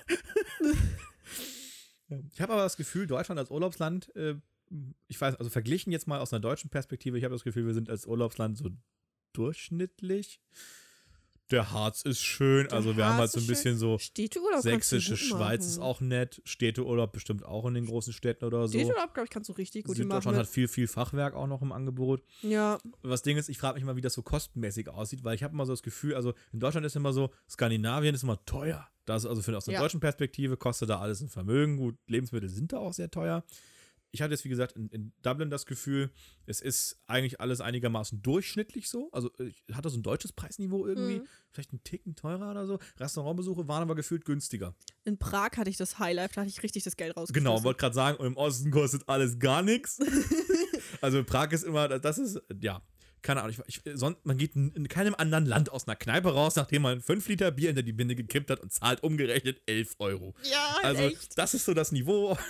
[2.33, 4.37] ich habe aber das Gefühl, Deutschland als Urlaubsland, äh,
[5.07, 7.75] ich weiß, also verglichen jetzt mal aus einer deutschen Perspektive, ich habe das Gefühl, wir
[7.75, 8.71] sind als Urlaubsland so
[9.33, 10.41] durchschnittlich.
[11.51, 12.67] Der Harz ist schön.
[12.69, 15.79] Der also wir haben halt Harz so ein ist bisschen so Städteurlaub sächsische Schweiz ist
[15.79, 15.87] machen.
[15.89, 16.43] auch nett.
[16.45, 18.79] Städteurlaub bestimmt auch in den großen Städten oder so.
[18.79, 20.03] Städteurlaub, glaube ich, kannst du richtig gut machen.
[20.05, 22.23] Süddeutschland hat viel, viel Fachwerk auch noch im Angebot.
[22.43, 25.43] ja, Was Ding ist, ich frage mich mal, wie das so kostenmäßig aussieht, weil ich
[25.43, 28.87] habe immer so das Gefühl, also in Deutschland ist immer so, Skandinavien ist immer teuer.
[29.07, 29.81] Das also für, aus einer Ja.
[29.81, 31.79] deutschen Perspektive kostet da alles ein Vermögen.
[31.79, 33.43] Gut, Lebensmittel sind da auch sehr teuer.
[34.11, 36.11] Ich hatte jetzt, wie gesagt, in, in Dublin das Gefühl,
[36.47, 39.11] es ist eigentlich alles einigermaßen durchschnittlich so.
[39.13, 41.27] Also ich hatte so ein deutsches Preisniveau irgendwie, Mhm.
[41.51, 42.79] vielleicht einen Ticken teurer oder so.
[42.99, 44.75] Restaurantbesuche waren aber gefühlt günstiger.
[45.05, 47.45] in Prag hatte ich das Highlife, da hatte ich richtig das Geld rausgeschmissen.
[47.55, 49.99] Genau, wollte gerade sagen, und im Osten kostet alles gar nichts.
[51.03, 52.83] also Prag ist immer, das ist, ja,
[53.23, 56.33] keine Ahnung, ich, ich, sonst, man geht in, in keinem anderen Land aus einer Kneipe
[56.33, 59.97] raus, nachdem man 5 Liter Bier hinter die Binde gekippt hat und zahlt umgerechnet 11
[59.99, 60.35] Euro.
[60.45, 61.39] Ja, Also echt.
[61.39, 62.37] das ist so das Niveau.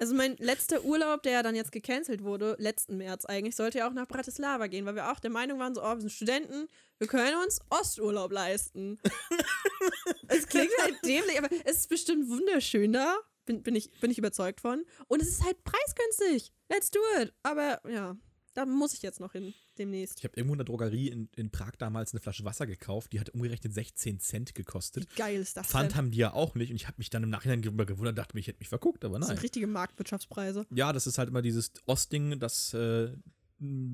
[0.00, 3.92] Also mein letzter Urlaub, der dann jetzt gecancelt wurde, letzten März eigentlich, sollte ja auch
[3.92, 7.08] nach Bratislava gehen, weil wir auch der Meinung waren, so, oh, wir sind Studenten, wir
[7.08, 9.00] können uns Osturlaub leisten.
[10.28, 13.16] es klingt halt dämlich, aber es ist bestimmt wunderschön da.
[13.44, 14.84] Bin, bin, ich, bin ich überzeugt von.
[15.08, 16.52] Und es ist halt preisgünstig.
[16.68, 17.32] Let's do it.
[17.42, 18.16] Aber ja,
[18.58, 20.18] da muss ich jetzt noch hin, demnächst.
[20.18, 23.20] Ich habe irgendwo in der Drogerie in, in Prag damals eine Flasche Wasser gekauft, die
[23.20, 25.08] hat umgerechnet 16 Cent gekostet.
[25.10, 25.96] Wie geil ist das Pfand denn?
[25.96, 28.34] haben die ja auch nicht und ich habe mich dann im Nachhinein darüber gewundert, dachte
[28.36, 29.36] mir, ich hätte mich verguckt, aber Das nein.
[29.36, 30.66] sind richtige Marktwirtschaftspreise.
[30.74, 33.12] Ja, das ist halt immer dieses Ostding, dass äh,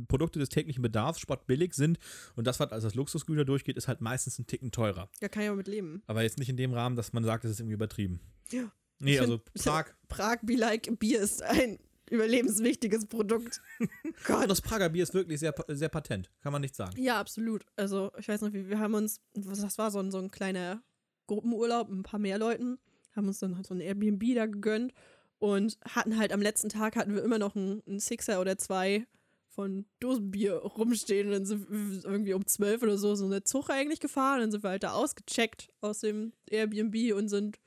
[0.09, 1.99] Produkte des täglichen Bedarfs spottbillig sind
[2.37, 5.09] und das, was als das Luxusgüter durchgeht, ist halt meistens ein Ticken teurer.
[5.21, 6.03] Ja, kann ich auch mit leben.
[6.07, 8.21] Aber jetzt nicht in dem Rahmen, dass man sagt, das ist irgendwie übertrieben.
[8.51, 8.71] Ja.
[9.01, 9.87] Nee, Ich also find- Prag.
[10.09, 11.79] Prag Be Like Bier ist ein
[12.11, 13.61] überlebenswichtiges Produkt.
[13.81, 17.01] Und das Prager Bier ist wirklich sehr, sehr patent, kann man nicht sagen.
[17.01, 17.65] Ja, absolut.
[17.77, 20.83] Also, ich weiß noch, wie wir haben uns, das war, so ein, so ein kleiner
[21.27, 22.79] Gruppenurlaub mit ein paar mehr Leuten,
[23.17, 24.93] haben uns dann halt so ein Airbnb da gegönnt
[25.39, 29.07] und hatten halt am letzten Tag hatten wir immer noch einen, einen Sixer oder zwei
[29.49, 33.71] von Dosenbier rumstehen und dann sind wir irgendwie um zwölf oder so so eine Zug
[33.71, 37.61] eigentlich gefahren, dann sind wir halt da ausgecheckt aus dem Airbnb und sind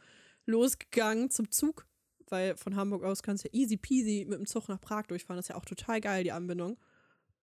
[0.45, 1.85] losgegangen zum Zug,
[2.31, 5.37] weil von Hamburg aus kannst du ja easy peasy mit dem Zug nach Prag durchfahren,
[5.37, 6.77] das ist ja auch total geil, die Anbindung.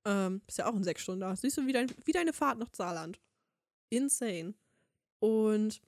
[0.05, 1.35] Ähm, ist ja auch in sechs Stunden da.
[1.35, 3.21] Siehst du, wie, dein, wie deine Fahrt nach Saarland.
[3.89, 4.55] Insane.
[5.19, 5.81] Und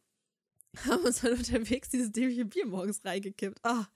[0.87, 3.59] haben uns dann unterwegs dieses dämliche Bier morgens reingekippt.
[3.63, 3.87] Ah,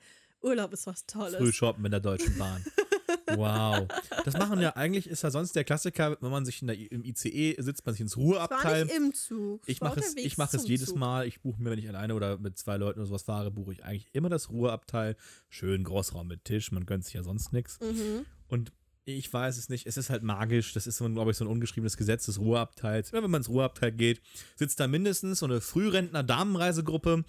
[0.43, 1.37] Urlaub ist was Tolles.
[1.37, 2.65] Früh shoppen in der Deutschen Bahn.
[3.37, 3.89] Wow.
[4.25, 7.05] Das machen ja eigentlich, ist ja sonst der Klassiker, wenn man sich in der, im
[7.05, 8.85] ICE sitzt, man sich ins war Ruheabteil.
[8.85, 9.63] nicht im Zug.
[9.67, 10.99] Ich war mache es, ich mache es jedes Zug.
[10.99, 11.27] Mal.
[11.27, 13.85] Ich buche mir, wenn ich alleine oder mit zwei Leuten oder sowas fahre, buche ich
[13.85, 15.17] eigentlich immer das Ruheabteil.
[15.49, 17.79] Schön Großraum mit Tisch, man gönnt sich ja sonst nichts.
[17.81, 18.27] Mhm.
[18.49, 18.73] Und
[19.05, 20.73] ich weiß es nicht, es ist halt magisch.
[20.73, 23.11] Das ist, so, glaube ich, so ein ungeschriebenes Gesetz des Ruheabteils.
[23.11, 24.21] Immer wenn man ins Ruheabteil geht,
[24.57, 27.25] sitzt da mindestens so eine Frührentner-Damenreisegruppe,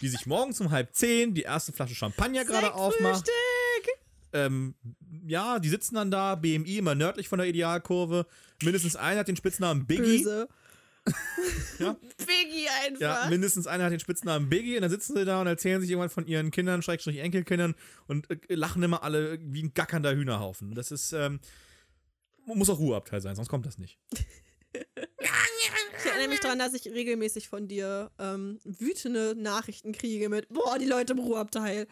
[0.00, 3.26] die sich morgens um halb zehn die erste Flasche Champagner gerade aufmacht.
[3.26, 3.55] Sektfrühstück!
[4.36, 4.74] Ähm,
[5.26, 8.26] ja, die sitzen dann da, BMI immer nördlich von der Idealkurve.
[8.62, 10.22] Mindestens einer hat den Spitznamen Biggie.
[10.22, 10.48] Böse.
[11.78, 11.94] Ja.
[12.18, 13.00] Biggie einfach.
[13.00, 15.90] Ja, mindestens einer hat den Spitznamen Biggie und dann sitzen sie da und erzählen sich
[15.90, 17.74] irgendwann von ihren Kindern, Schrägstrich Enkelkindern
[18.08, 20.74] und äh, lachen immer alle wie ein gackernder Hühnerhaufen.
[20.74, 21.38] Das ist, ähm,
[22.46, 24.00] muss auch Ruheabteil sein, sonst kommt das nicht.
[24.72, 30.78] Ich erinnere mich daran, dass ich regelmäßig von dir ähm, wütende Nachrichten kriege mit, boah,
[30.78, 31.86] die Leute im Ruheabteil.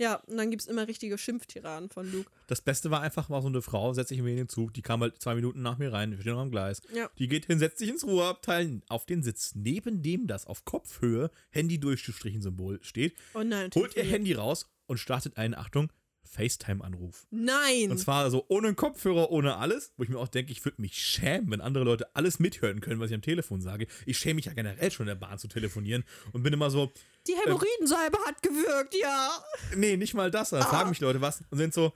[0.00, 2.30] Ja, und dann gibt es immer richtige Schimpftiraden von Luke.
[2.46, 4.80] Das Beste war einfach mal so eine Frau, setzt sich mir in den Zug, die
[4.80, 6.80] kam halt zwei Minuten nach mir rein, wir stehen noch am Gleis.
[6.94, 7.10] Ja.
[7.18, 11.30] Die geht hin, setzt sich ins Ruheabteil auf den Sitz, neben dem das auf Kopfhöhe
[11.50, 13.68] Handy durchgestrichen Symbol steht, Oh nein.
[13.74, 14.04] holt ihr.
[14.04, 15.92] Handy raus und startet einen, Achtung,
[16.24, 17.26] FaceTime-Anruf.
[17.30, 17.90] Nein.
[17.90, 20.94] Und zwar so ohne Kopfhörer, ohne alles, wo ich mir auch denke, ich würde mich
[20.94, 23.86] schämen, wenn andere Leute alles mithören können, was ich am Telefon sage.
[24.06, 26.92] Ich schäme mich ja generell schon in der Bahn zu telefonieren und bin immer so,
[27.26, 29.30] die Hämorrhoidensalbe hat gewirkt, ja.
[29.76, 30.50] nee, nicht mal das.
[30.50, 31.92] Dann fragen mich Leute was und sind so,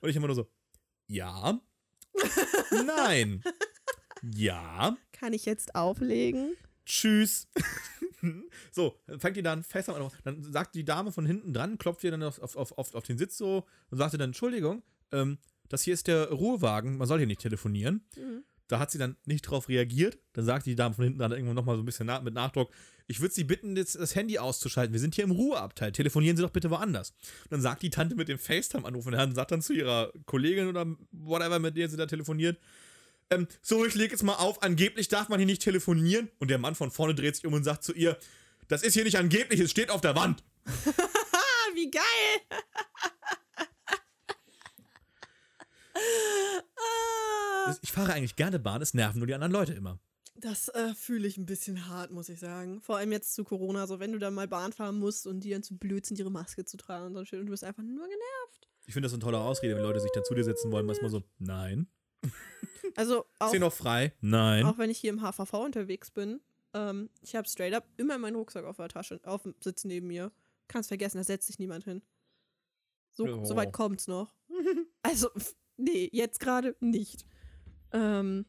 [0.00, 0.50] und ich immer nur so,
[1.06, 1.60] ja,
[2.86, 3.42] nein,
[4.22, 6.56] ja, Kann ich jetzt auflegen?
[6.84, 7.48] Tschüss.
[8.72, 10.10] so, dann fängt die dann fest an.
[10.24, 13.18] Dann sagt die Dame von hinten dran, klopft ihr dann auf, auf, auf, auf, den
[13.18, 17.18] Sitz so und sagt ihr dann, Entschuldigung, ähm, das hier ist der Ruhewagen, man soll
[17.18, 18.04] hier nicht telefonieren.
[18.16, 18.44] Mhm.
[18.68, 20.18] Da hat sie dann nicht drauf reagiert.
[20.32, 22.70] Dann sagt die Dame von hinten dann irgendwann nochmal so ein bisschen nach, mit Nachdruck,
[23.06, 24.92] ich würde Sie bitten, jetzt das Handy auszuschalten.
[24.92, 25.92] Wir sind hier im Ruheabteil.
[25.92, 27.10] Telefonieren Sie doch bitte woanders.
[27.44, 30.68] Und dann sagt die Tante mit dem FaceTime-Anruf und dann sagt dann zu ihrer Kollegin
[30.68, 32.58] oder whatever, mit der sie da telefoniert,
[33.32, 36.30] ähm, so, ich lege jetzt mal auf, angeblich darf man hier nicht telefonieren.
[36.38, 38.18] Und der Mann von vorne dreht sich um und sagt zu ihr,
[38.68, 40.44] das ist hier nicht angeblich, es steht auf der Wand.
[41.74, 42.02] Wie geil.
[47.82, 49.98] Ich fahre eigentlich gerne Bahn, es nerven nur die anderen Leute immer.
[50.36, 52.80] das äh, fühle ich ein bisschen hart, muss ich sagen.
[52.80, 55.50] Vor allem jetzt zu Corona, so wenn du dann mal Bahn fahren musst und die
[55.50, 57.82] dann zu blöd sind, ihre Maske zu tragen und so shit und du bist einfach
[57.82, 58.68] nur genervt.
[58.86, 61.10] Ich finde das eine tolle Ausrede, wenn Leute sich dann zu dir setzen wollen, manchmal
[61.10, 61.86] so, nein.
[62.96, 64.12] Also auch, Ist hier noch frei?
[64.20, 64.64] Nein.
[64.66, 66.40] auch wenn ich hier im HVV unterwegs bin,
[66.74, 70.06] ähm, ich habe straight up immer meinen Rucksack auf der Tasche, auf dem Sitz neben
[70.08, 70.32] mir.
[70.68, 72.02] Kannst vergessen, da setzt sich niemand hin.
[73.12, 73.44] So, Oh.
[73.44, 74.34] so weit kommt's noch.
[75.02, 75.28] Also,
[75.76, 77.26] nee, jetzt gerade nicht.
[77.92, 78.46] Ähm,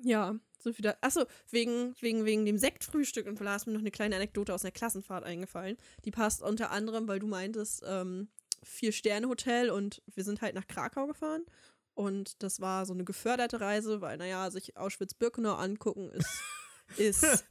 [0.00, 0.96] ja, so viel da.
[1.00, 4.64] Achso, wegen, wegen, wegen dem Sektfrühstück und da ist mir noch eine kleine Anekdote aus
[4.64, 5.76] einer Klassenfahrt eingefallen.
[6.04, 8.28] Die passt unter anderem, weil du meintest, ähm,
[8.62, 11.44] Vier-Sterne-Hotel und wir sind halt nach Krakau gefahren.
[11.98, 16.30] Und das war so eine geförderte Reise, weil, naja, sich Auschwitz-Birkenau angucken ist,
[16.96, 17.44] ist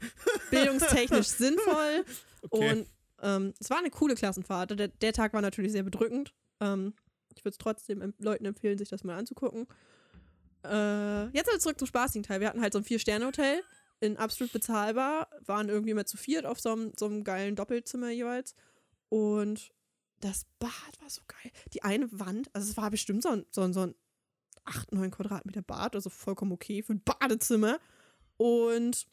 [0.51, 2.05] bildungstechnisch sinnvoll.
[2.49, 2.71] Okay.
[2.71, 2.87] Und
[3.21, 4.79] ähm, es war eine coole Klassenfahrt.
[4.79, 6.33] Der, der Tag war natürlich sehr bedrückend.
[6.61, 6.93] Ähm,
[7.35, 9.67] ich würde es trotzdem em- Leuten empfehlen, sich das mal anzugucken.
[10.63, 12.39] Äh, jetzt aber zurück zum spaßigen Teil.
[12.39, 13.61] Wir hatten halt so ein Vier-Sterne-Hotel
[13.99, 18.11] in absolut bezahlbar, waren irgendwie immer zu viert auf so einem, so einem geilen Doppelzimmer
[18.11, 18.55] jeweils.
[19.09, 19.73] Und
[20.21, 21.51] das Bad war so geil.
[21.73, 23.95] Die eine Wand, also es war bestimmt so ein, so ein, so ein
[24.67, 27.79] 8, 9 Quadratmeter Bad, also vollkommen okay für ein Badezimmer.
[28.37, 29.07] Und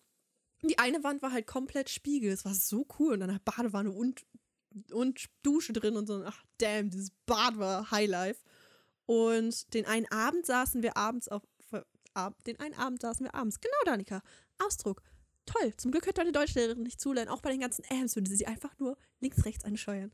[0.63, 2.31] die eine Wand war halt komplett Spiegel.
[2.31, 3.15] Es war so cool.
[3.15, 4.25] Und dann halt Badewanne und,
[4.93, 6.23] und Dusche drin und so.
[6.25, 8.41] Ach, damn, dieses Bad war Highlife.
[9.07, 11.43] Und den einen Abend saßen wir abends auf.
[12.15, 13.61] Ab, den einen Abend saßen wir abends.
[13.61, 14.23] Genau, Danika.
[14.59, 15.03] Ausdruck.
[15.47, 15.75] Toll.
[15.77, 17.29] Zum Glück hört deine Deutschlehrerin nicht zulernen.
[17.29, 20.13] Auch bei den ganzen Ams würde sie einfach nur links, rechts anscheuern.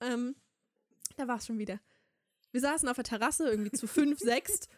[0.00, 0.36] Ähm,
[1.16, 1.80] da war es schon wieder.
[2.52, 4.68] Wir saßen auf der Terrasse, irgendwie zu fünf, sechs.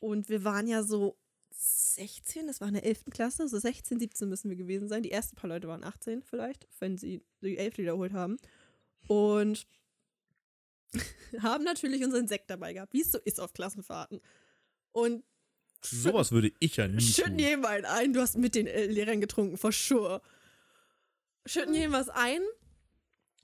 [0.00, 1.16] Und wir waren ja so
[1.50, 3.04] 16, das war in der 11.
[3.10, 5.02] Klasse, so 16, 17 müssen wir gewesen sein.
[5.02, 8.38] Die ersten paar Leute waren 18 vielleicht, wenn sie die 11 wiederholt haben.
[9.06, 9.66] Und
[11.40, 14.20] haben natürlich unseren Sekt dabei gehabt, wie es so ist auf Klassenfahrten.
[14.92, 15.22] Und
[15.82, 18.12] Sowas würde ich ja nie schütten einen ein.
[18.12, 20.20] Du hast mit den äh, Lehrern getrunken, for sure.
[21.46, 22.42] Schütten was ein.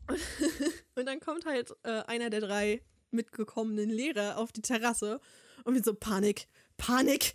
[0.95, 2.83] Und dann kommt halt äh, einer der drei
[3.17, 5.21] mitgekommenen Lehrer auf die Terrasse
[5.65, 6.47] und wir so Panik,
[6.77, 7.35] Panik.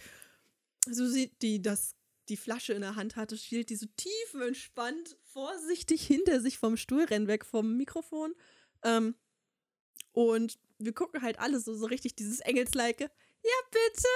[0.90, 1.96] Susi, die das
[2.30, 7.04] die Flasche in der Hand hatte, hielt die so tiefenentspannt, vorsichtig hinter sich vom Stuhl,
[7.04, 8.34] rennt weg vom Mikrofon.
[8.84, 9.16] Ähm,
[10.14, 13.12] und wir gucken halt alle so, so richtig dieses Engelsleike.
[13.44, 14.08] Ja, bitte.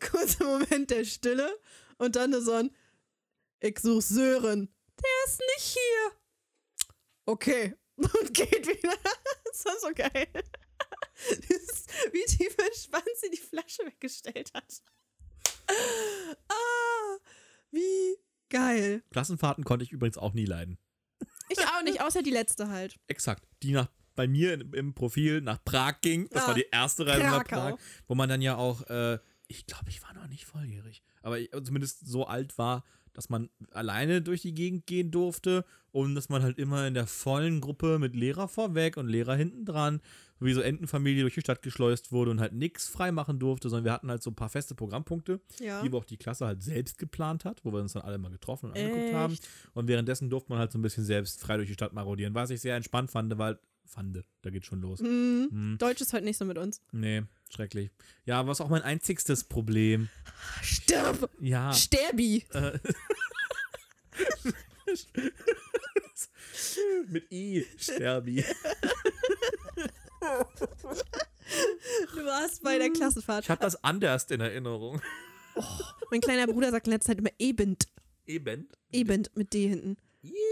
[0.10, 1.58] Kurzer Moment der Stille
[1.98, 2.70] und dann so ein
[3.60, 4.68] Ich such Sören.
[4.98, 6.12] Der ist nicht hier.
[7.26, 7.74] Okay.
[7.96, 8.94] Und geht wieder.
[9.46, 10.26] Das war so geil.
[11.48, 14.82] Ist, wie tief entspannt sie die Flasche weggestellt hat.
[16.48, 17.16] Ah,
[17.70, 18.16] wie
[18.50, 19.02] geil.
[19.12, 20.78] Klassenfahrten konnte ich übrigens auch nie leiden.
[21.48, 22.98] Ich auch nicht, außer die letzte halt.
[23.06, 23.46] Exakt.
[23.62, 26.28] Die nach bei mir im, im Profil nach Prag ging.
[26.30, 27.76] Das Ah, war die erste Reise nach Krakau.
[27.76, 31.38] Prag, wo man dann ja auch, äh, ich glaube, ich war noch nicht volljährig, aber
[31.38, 35.64] ich, zumindest so alt war, dass man alleine durch die Gegend gehen durfte
[35.96, 39.64] und dass man halt immer in der vollen Gruppe mit Lehrer vorweg und Lehrer hinten
[39.64, 40.02] dran,
[40.40, 43.92] wie so Entenfamilie durch die Stadt geschleust wurde und halt nichts freimachen durfte, sondern wir
[43.94, 45.80] hatten halt so ein paar feste Programmpunkte, Ja.
[45.80, 48.30] die aber auch die Klasse halt selbst geplant hat, wo wir uns dann alle mal
[48.30, 49.32] getroffen und angeguckt haben.
[49.32, 49.48] Echt?
[49.72, 52.50] Und währenddessen durfte man halt so ein bisschen selbst frei durch die Stadt marodieren, was
[52.50, 55.00] ich sehr entspannt fand, weil fand, da geht schon los.
[55.00, 55.48] Mhm.
[55.50, 56.82] Hm, Deutsch ist heute nicht so mit uns.
[56.92, 57.90] nee, schrecklich.
[58.26, 60.10] Ja, was auch mein einzigstes Problem.
[60.60, 61.30] Stirb!
[61.40, 61.72] Ja.
[61.72, 62.44] Sterbi!
[62.52, 62.78] Äh,
[67.08, 68.44] Mit I, Sterbi.
[72.14, 73.44] Du warst bei der Klassenfahrt.
[73.44, 75.00] Ich habe das anders in Erinnerung.
[76.10, 77.86] Mein kleiner Bruder sagt in letzter Zeit immer ebend.
[78.26, 78.68] Eben.
[78.92, 79.96] Ebend mit D hinten.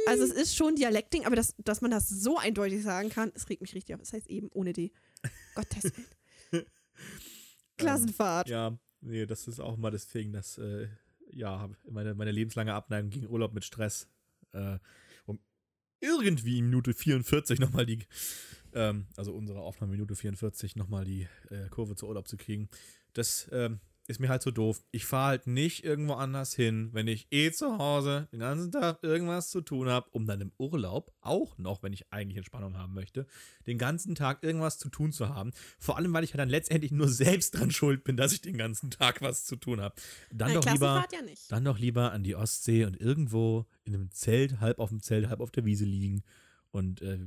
[0.07, 3.49] Also es ist schon Dialekting, aber das, dass man das so eindeutig sagen kann, es
[3.49, 4.01] regt mich richtig auf.
[4.01, 4.93] Es heißt eben ohne D.
[5.55, 5.85] Gottes
[6.53, 6.67] Willen.
[7.77, 8.49] Klassenfahrt.
[8.49, 10.89] Ja, nee, das ist auch mal deswegen, dass, äh,
[11.31, 14.07] ja, meine, meine lebenslange Abneigung gegen Urlaub mit Stress,
[14.53, 14.79] äh,
[16.05, 18.01] irgendwie in Minute 44 nochmal die,
[18.75, 22.69] ähm, also unsere Aufnahme Minute 44 nochmal die äh, Kurve zu Urlaub zu kriegen.
[23.13, 24.83] Das ähm, ist mir halt so doof.
[24.91, 28.99] Ich fahre halt nicht irgendwo anders hin, wenn ich eh zu Hause den ganzen Tag
[29.03, 32.93] irgendwas zu tun habe, um dann im Urlaub auch noch, wenn ich eigentlich Entspannung haben
[32.93, 33.27] möchte,
[33.67, 35.53] den ganzen Tag irgendwas zu tun zu haben.
[35.79, 38.59] Vor allem, weil ich ja dann letztendlich nur selbst dran schuld bin, dass ich den
[38.59, 39.95] ganzen Tag was zu tun habe.
[40.31, 44.11] Dann Nein, doch lieber, ja dann doch lieber an die Ostsee und irgendwo in einem
[44.11, 46.23] Zelt, halb auf dem Zelt, halb auf der Wiese liegen
[46.71, 47.21] und äh,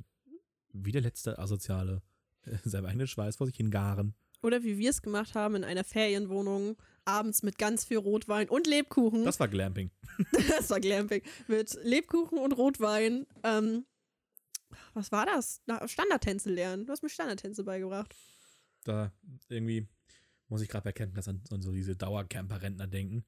[0.73, 2.03] wie der letzte Asoziale
[2.43, 4.13] äh, seinem eigenen Schweiß vor sich hingaren.
[4.41, 8.67] Oder wie wir es gemacht haben in einer Ferienwohnung, abends mit ganz viel Rotwein und
[8.67, 9.23] Lebkuchen.
[9.25, 9.91] Das war Glamping.
[10.49, 11.21] Das war Glamping.
[11.47, 13.25] Mit Lebkuchen und Rotwein.
[13.43, 13.85] Ähm,
[14.93, 15.61] was war das?
[15.65, 16.85] Na, Standardtänze lernen.
[16.85, 18.15] Du hast mir Standardtänze beigebracht.
[18.83, 19.11] Da
[19.49, 19.87] irgendwie
[20.49, 23.25] muss ich gerade bei Campingplatz an, an so diese Dauercamper-Rentner denken,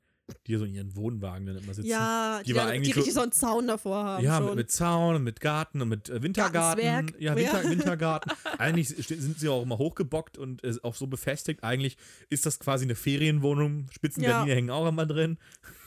[0.47, 1.87] die so in ihren Wohnwagen dann immer sitzen.
[1.87, 4.23] Ja, Die die, war dann, eigentlich die richtig so- so einen Zaun davor haben.
[4.23, 6.83] Ja, mit, mit Zaun und mit Garten und mit äh, Wintergarten.
[6.83, 7.21] Gartenzwerg.
[7.21, 7.69] Ja, Winter, Ja.
[7.69, 8.31] Wintergarten.
[8.57, 11.63] Eigentlich sind sie auch immer hochgebockt und äh, auch so befestigt.
[11.63, 11.97] Eigentlich
[12.29, 13.87] ist das quasi eine Ferienwohnung.
[13.91, 14.55] Spitzengardine Ja.
[14.55, 15.37] hängen auch immer drin.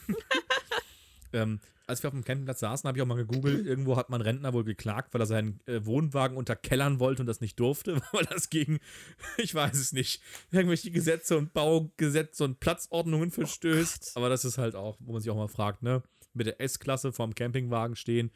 [1.33, 3.65] ähm, als wir auf dem Campingplatz saßen, habe ich auch mal gegoogelt.
[3.65, 7.41] Irgendwo hat man Rentner wohl geklagt, weil er seinen äh, Wohnwagen unterkellern wollte und das
[7.41, 8.79] nicht durfte, weil das gegen,
[9.37, 10.21] ich weiß es nicht,
[10.51, 14.15] irgendwelche Gesetze und Baugesetze und Platzordnungen verstößt.
[14.15, 16.03] Aber das ist halt auch, wo man sich auch mal fragt, ne?
[16.33, 18.31] Mit der S-Klasse vorm Campingwagen stehen,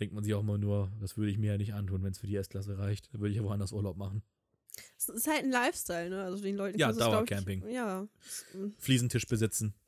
[0.00, 2.18] denkt man sich auch mal nur, das würde ich mir ja nicht antun, wenn es
[2.18, 3.14] für die S-Klasse reicht.
[3.14, 4.22] Da würde ich ja woanders Urlaub machen.
[4.96, 6.22] Es ist halt ein Lifestyle, ne?
[6.22, 7.68] Also den Leuten Ja, Dauercamping.
[7.68, 8.08] Ja.
[8.78, 9.74] Fliesentisch besitzen.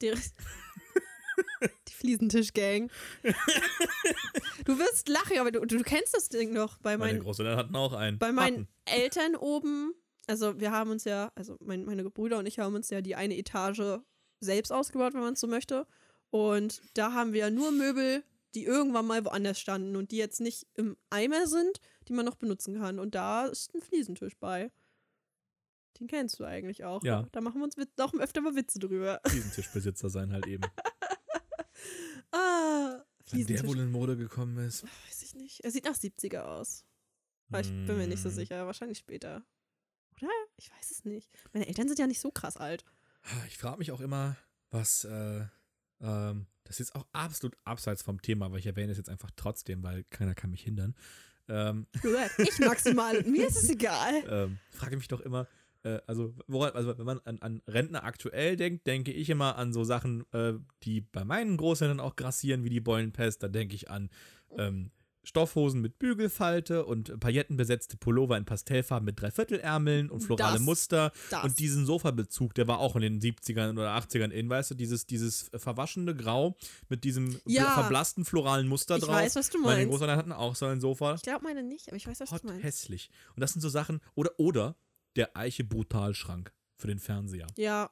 [1.89, 2.91] Die, Fliesentisch-Gang.
[4.65, 7.77] du wirst lachen, aber du, du kennst das Ding noch bei Meine meinen, Großeltern hatten
[7.77, 8.19] auch einen.
[8.19, 9.03] bei meinen Hatten.
[9.03, 9.95] Eltern oben.
[10.27, 13.17] Also wir haben uns ja, also mein, meine Brüder und ich haben uns ja die
[13.17, 14.01] eine Etage
[14.41, 15.87] selbst ausgebaut, wenn man es so möchte.
[16.31, 18.23] Und da haben wir nur Möbel,
[18.55, 22.37] die irgendwann mal woanders standen und die jetzt nicht im Eimer sind, die man noch
[22.37, 22.99] benutzen kann.
[22.99, 24.71] Und da ist ein Fliesentisch bei.
[25.99, 27.03] Den kennst du eigentlich auch.
[27.05, 27.27] Ja.
[27.33, 29.21] Da machen wir uns auch öfter mal Witze drüber.
[29.27, 30.63] Fliesentischbesitzer sein halt eben.
[32.33, 34.85] Ah, Wann der wohl in Mode gekommen ist.
[34.85, 35.61] Weiß ich nicht.
[35.61, 36.85] Er sieht nach 70er aus.
[37.49, 38.35] Aber ich bin mir nicht so Hm.
[38.37, 38.67] sicher.
[38.67, 39.43] Wahrscheinlich später.
[40.21, 40.31] Oder?
[40.57, 41.31] Ich weiß es nicht.
[41.53, 42.85] Meine Eltern sind ja nicht so krass alt.
[43.49, 44.37] Ich frage mich auch immer,
[44.71, 45.45] was, äh,
[46.01, 49.83] ähm, das ist auch absolut abseits vom Thema, aber ich erwähne es jetzt einfach trotzdem,
[49.83, 50.95] weil keiner kann mich hindern.
[51.49, 51.87] Ähm,
[52.39, 53.23] Ich maximal.
[53.25, 54.23] mir ist es egal.
[54.29, 55.49] ähm, frage mich doch immer,
[55.83, 59.73] äh, also, woran, also wenn man an, an Rentner aktuell denkt, denke ich immer an
[59.73, 63.43] so Sachen, äh, die bei meinen Großeltern auch grassieren, wie die Beulenpest.
[63.43, 64.11] Da denke ich an
[64.59, 64.91] ähm,
[65.23, 71.13] Stoffhosen mit Bügelfalte und paillettenbesetzte Pullover in Pastellfarben mit Dreiviertelärmeln und florale Das- Muster.
[71.29, 71.45] Das.
[71.45, 75.05] Und diesen Sofabezug, der war auch in den 70ern oder 80ern in, weißt du, dieses,
[75.07, 76.57] dieses verwaschene Grau
[76.89, 77.71] mit diesem Ja.
[77.75, 79.15] verblassten floralen Muster ich drauf.
[79.15, 79.91] weiß, was du Meine meinst.
[79.91, 81.15] Großeltern hatten auch so ein Sofa.
[81.15, 82.65] Ich glaube meine nicht, aber ich weiß, was Hot du meinst.
[82.65, 83.11] hässlich.
[83.37, 84.75] Und das sind so Sachen, oder, oder
[85.17, 87.47] der Eiche Brutalschrank für den Fernseher.
[87.57, 87.91] Ja,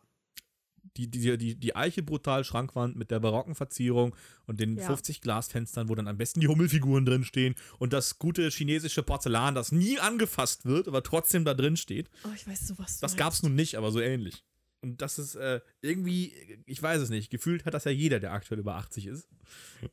[0.97, 4.17] Die, die, die, die Eiche Brutal-Schrankwand mit der barocken Verzierung
[4.47, 4.87] und den Ja.
[4.87, 9.55] 50 Glasfenstern, wo dann am besten die Hummelfiguren drin stehen und das gute chinesische Porzellan,
[9.55, 12.09] das nie angefasst wird, aber trotzdem da drin steht.
[12.25, 12.99] oh, ich weiß sowas.
[13.01, 14.45] Das gab's nun nicht, aber so ähnlich.
[14.81, 18.33] Und das ist äh, irgendwie, ich weiß es nicht, gefühlt hat das ja jeder, der
[18.33, 19.29] aktuell über 80 ist.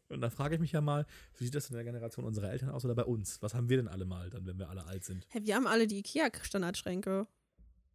[0.09, 1.07] Und da frage ich mich ja mal,
[1.38, 3.41] wie sieht das in der Generation unserer Eltern aus oder bei uns?
[3.41, 5.25] Was haben wir denn alle mal dann, wenn wir alle alt sind?
[5.29, 7.27] Hey, wir haben alle die Ikea-Standardschränke.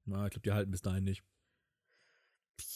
[0.04, 1.22] Na, ich glaube, die halten bis dahin nicht.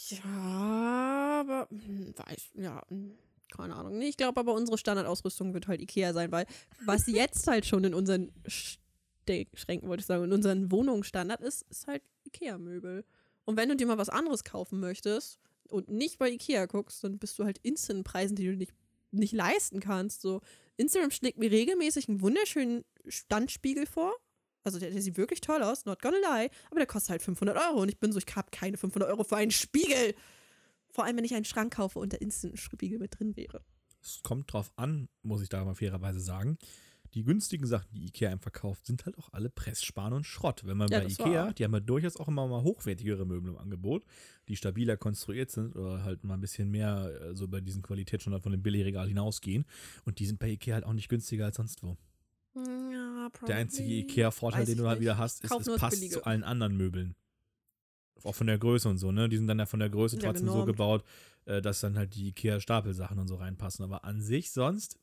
[0.08, 3.18] Ja, aber hm, weiß, ja, hm,
[3.50, 4.00] keine Ahnung.
[4.00, 6.46] Ich glaube aber unsere Standardausrüstung wird halt Ikea sein, weil
[6.84, 11.62] was jetzt halt schon in unseren Schränken, wollte ich sagen, in unseren Wohnungen Standard ist,
[11.62, 13.04] ist halt Ikea-Möbel.
[13.44, 15.38] Und wenn du dir mal was anderes kaufen möchtest
[15.68, 18.72] und nicht bei Ikea guckst, dann bist du halt instant in Preisen, die du nicht,
[19.10, 20.22] nicht leisten kannst.
[20.22, 20.40] So,
[20.76, 24.14] Instagram schlägt mir regelmäßig einen wunderschönen Standspiegel vor.
[24.64, 27.56] Also der, der sieht wirklich toll aus, not gonna lie, aber der kostet halt 500
[27.56, 30.14] Euro und ich bin so, ich habe keine 500 Euro für einen Spiegel.
[30.88, 33.62] Vor allem, wenn ich einen Schrank kaufe und da instant ein Spiegel mit drin wäre.
[34.02, 36.56] Es kommt drauf an, muss ich da mal fairerweise sagen.
[37.14, 40.62] Die günstigen Sachen, die Ikea einem verkauft, sind halt auch alle Pressspan und Schrott.
[40.66, 43.56] Wenn man Ja, bei Ikea, die haben ja durchaus auch immer mal hochwertigere Möbel im
[43.58, 44.04] Angebot,
[44.48, 48.42] die stabiler konstruiert sind oder halt mal ein bisschen mehr äh, so bei diesen Qualitätsstandard
[48.42, 49.64] von dem Billigregal hinausgehen.
[50.04, 51.96] Und die sind bei Ikea halt auch nicht günstiger als sonst wo.
[52.56, 53.88] Ja, Der einzige.
[53.88, 55.02] Ikea-Vorteil, den du halt nicht.
[55.06, 56.14] wieder hast, ist, Kauf es passt Billige.
[56.16, 57.14] zu allen anderen Möbeln.
[58.22, 59.28] Auch von der Größe und so, ne?
[59.28, 60.66] Die sind dann ja von der Größe Ja, trotzdem so genormt.
[60.72, 61.04] gebaut,
[61.46, 63.84] äh, dass dann halt die Ikea-Stapelsachen und so reinpassen.
[63.84, 64.98] Aber an sich sonst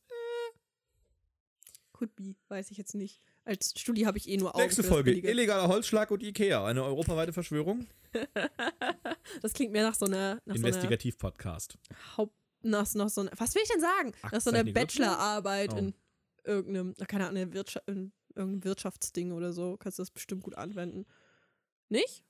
[2.02, 3.22] Could be, weiß ich jetzt nicht.
[3.46, 5.12] Als Studi habe ich eh nur Augen Nächste Folge.
[5.12, 6.66] Illegaler Holzschlag und Ikea.
[6.66, 7.86] Eine europaweite Verschwörung.
[9.44, 11.78] Das klingt mehr nach so einer, Investigativ-Podcast.
[12.18, 14.14] Haupt, nach, nach so einer, was will ich denn sagen?
[14.32, 15.78] Nach so einer Bachelorarbeit Oh.
[15.78, 15.94] in
[16.44, 19.78] irgendeinem, keine Ahnung, Wirtschaft, in irgendeinem Wirtschaftsding oder so.
[19.78, 21.06] Kannst du das bestimmt gut anwenden.
[21.90, 22.24] Nicht?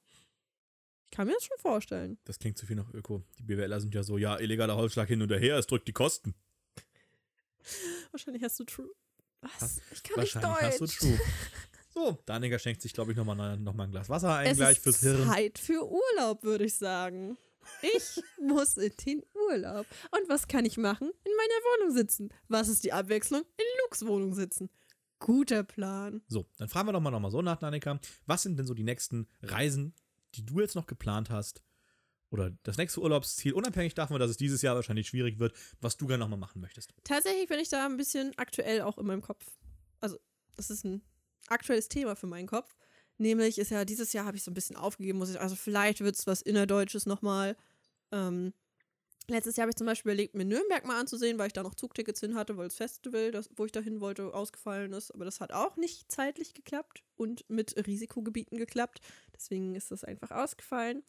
[1.05, 2.19] Ich kann mir das schon vorstellen.
[2.25, 3.23] Das klingt zu viel nach Öko.
[3.39, 6.35] Die BWLer sind ja so: ja, illegaler Holzschlag hin und her, es drückt die Kosten.
[8.11, 8.91] Wahrscheinlich hast du True.
[9.41, 9.81] Was?
[9.91, 10.97] Ich kann nicht Wahrscheinlich hast du Deutsch.
[10.99, 11.19] True.
[11.93, 14.77] So, Daniger schenkt sich, glaube ich, nochmal noch mal ein Glas Wasser ein, Es gleich
[14.77, 15.27] ist fürs Hirn.
[15.27, 17.37] Zeit für Urlaub, würde ich sagen.
[17.81, 19.85] Ich muss in den Urlaub.
[20.11, 21.09] Und was kann ich machen?
[21.09, 22.29] In meiner Wohnung sitzen.
[22.47, 23.41] Was ist die Abwechslung?
[23.41, 24.69] In Lux Wohnung sitzen.
[25.19, 26.21] Guter Plan.
[26.29, 27.99] So, dann fragen wir doch mal, noch mal so nach, Danika.
[28.25, 29.93] Was sind denn so die nächsten Reisen,
[30.35, 31.61] die du jetzt noch geplant hast?
[32.31, 36.07] Oder das nächste Urlaubsziel, unabhängig davon, dass es dieses Jahr wahrscheinlich schwierig wird, was du
[36.07, 36.93] gerne nochmal machen möchtest?
[37.03, 39.45] Tatsächlich bin ich da ein bisschen aktuell auch in meinem Kopf.
[39.99, 40.17] Also,
[40.55, 41.01] das ist ein
[41.47, 42.73] aktuelles Thema für meinen Kopf.
[43.17, 45.99] Nämlich ist ja, dieses Jahr habe ich so ein bisschen aufgegeben, muss ich, also vielleicht
[45.99, 47.55] wird es was Innerdeutsches nochmal.
[48.11, 48.53] Ähm,
[49.27, 51.75] Letztes Jahr habe ich zum Beispiel überlegt, mir Nürnberg mal anzusehen, weil ich da noch
[51.75, 55.13] Zugtickets hin hatte, weil das Festival, das, wo ich da hin wollte, ausgefallen ist.
[55.13, 58.99] Aber das hat auch nicht zeitlich geklappt und mit Risikogebieten geklappt.
[59.33, 61.03] Deswegen ist das einfach ausgefallen.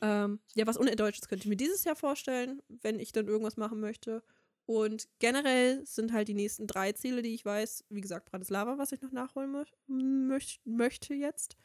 [0.00, 3.80] Ähm, ja, was Unnerdeutsches könnte ich mir dieses Jahr vorstellen, wenn ich dann irgendwas machen
[3.80, 4.22] möchte.
[4.66, 8.92] Und generell sind halt die nächsten drei Ziele, die ich weiß, wie gesagt, Bratislava, was
[8.92, 11.56] ich noch nachholen mö möch möchte jetzt.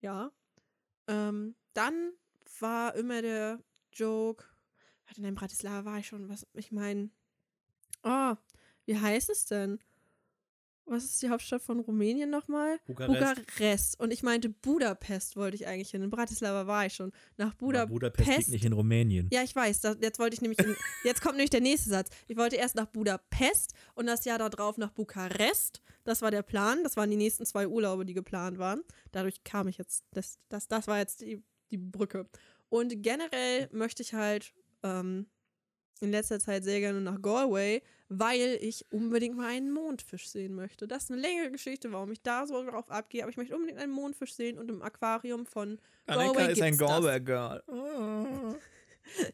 [0.00, 0.30] Ja.
[1.06, 2.12] Ähm, dann
[2.60, 3.58] war immer der
[3.92, 4.44] Joke,
[5.06, 7.10] warte, in Bratislava war ich schon, was, ich meine,
[8.02, 8.34] oh,
[8.84, 9.78] wie heißt es denn?
[10.86, 12.78] Was ist die Hauptstadt von Rumänien nochmal?
[12.86, 13.46] Bukarest.
[13.46, 14.00] Bukarest.
[14.00, 16.02] Und ich meinte, Budapest wollte ich eigentlich hin.
[16.02, 17.10] In Bratislava war ich schon.
[17.38, 17.92] Nach Budapest.
[17.92, 19.28] Budapest liegt nicht in Rumänien.
[19.32, 19.80] Ja, ich weiß.
[19.80, 20.58] Das, jetzt wollte ich nämlich.
[20.58, 22.10] In, jetzt kommt nämlich der nächste Satz.
[22.28, 25.80] Ich wollte erst nach Budapest und das Jahr darauf nach Bukarest.
[26.04, 26.82] Das war der Plan.
[26.82, 28.82] Das waren die nächsten zwei Urlaube, die geplant waren.
[29.10, 30.04] Dadurch kam ich jetzt.
[30.12, 32.28] Das, das, das war jetzt die, die Brücke.
[32.68, 35.26] Und generell möchte ich halt ähm,
[36.00, 40.86] in letzter Zeit sehr gerne nach Galway, weil ich unbedingt mal einen Mondfisch sehen möchte.
[40.86, 43.22] Das ist eine längere Geschichte, warum ich da so drauf abgehe.
[43.22, 46.78] Aber ich möchte unbedingt einen Mondfisch sehen und im Aquarium von Galway ist ein gibt's
[46.78, 46.88] das.
[46.88, 47.62] Galway-Girl.
[47.68, 48.54] Oh.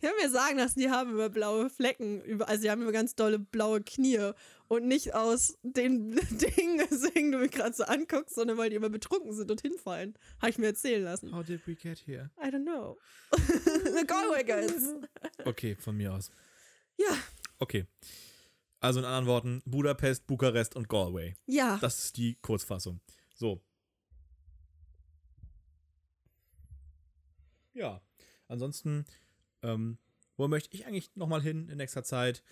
[0.01, 2.91] Ich habe mir sagen lassen, die haben immer blaue Flecken, über, also die haben immer
[2.91, 4.33] ganz dolle blaue Knie
[4.67, 8.91] und nicht aus den Dingen, weswegen du mich gerade so anguckst, sondern weil die immer
[8.91, 10.15] betrunken sind und hinfallen.
[10.41, 11.33] Habe ich mir erzählen lassen.
[11.33, 12.31] How did we get here?
[12.43, 12.99] I don't know.
[13.37, 14.95] The Galway Girls.
[15.45, 16.33] Okay, von mir aus.
[17.01, 17.17] Ja,
[17.59, 17.87] Okay.
[18.83, 21.35] Also in anderen Worten, Budapest, Bukarest und Galway.
[21.47, 21.77] ja.
[21.83, 23.01] Das ist die Kurzfassung.
[23.35, 23.61] So.
[27.75, 28.01] Ja.
[28.49, 29.05] Ansonsten,
[29.63, 29.99] ähm,
[30.37, 32.43] wo möchte ich eigentlich nochmal hin in nächster Zeit?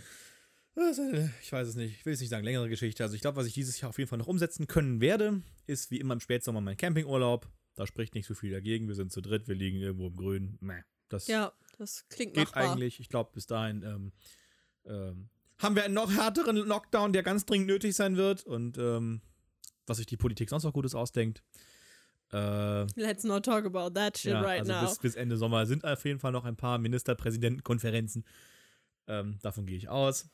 [0.76, 1.94] Eine- Ich weiß es nicht.
[1.98, 3.02] Ich will es nicht sagen, längere Geschichte.
[3.02, 5.90] Also ich glaube, was ich dieses Jahr auf jeden Fall noch umsetzen können werde, ist
[5.90, 7.48] wie immer im Spätsommer mein Campingurlaub.
[7.74, 8.86] Da spricht nicht so viel dagegen.
[8.86, 10.58] Wir sind zu dritt, wir liegen irgendwo im Grün.
[10.60, 10.82] Meh.
[11.08, 12.72] Das Ja, das klingt geht machbar.
[12.72, 13.00] eigentlich.
[13.00, 14.12] Ich glaube, bis dahin ähm,
[14.84, 18.44] ähm, haben wir einen noch härteren Lockdown, der ganz dringend nötig sein wird.
[18.44, 19.22] Und ähm,
[19.88, 21.42] was sich die Politik sonst noch Gutes ausdenkt.
[22.32, 24.80] Äh, Let's not talk about that shit ja, right also now.
[24.82, 28.24] bis, bis Ende Sommer sind auf jeden Fall noch ein paar Ministerpräsidentenkonferenzen.
[29.06, 30.28] Ähm, davon gehe ich aus.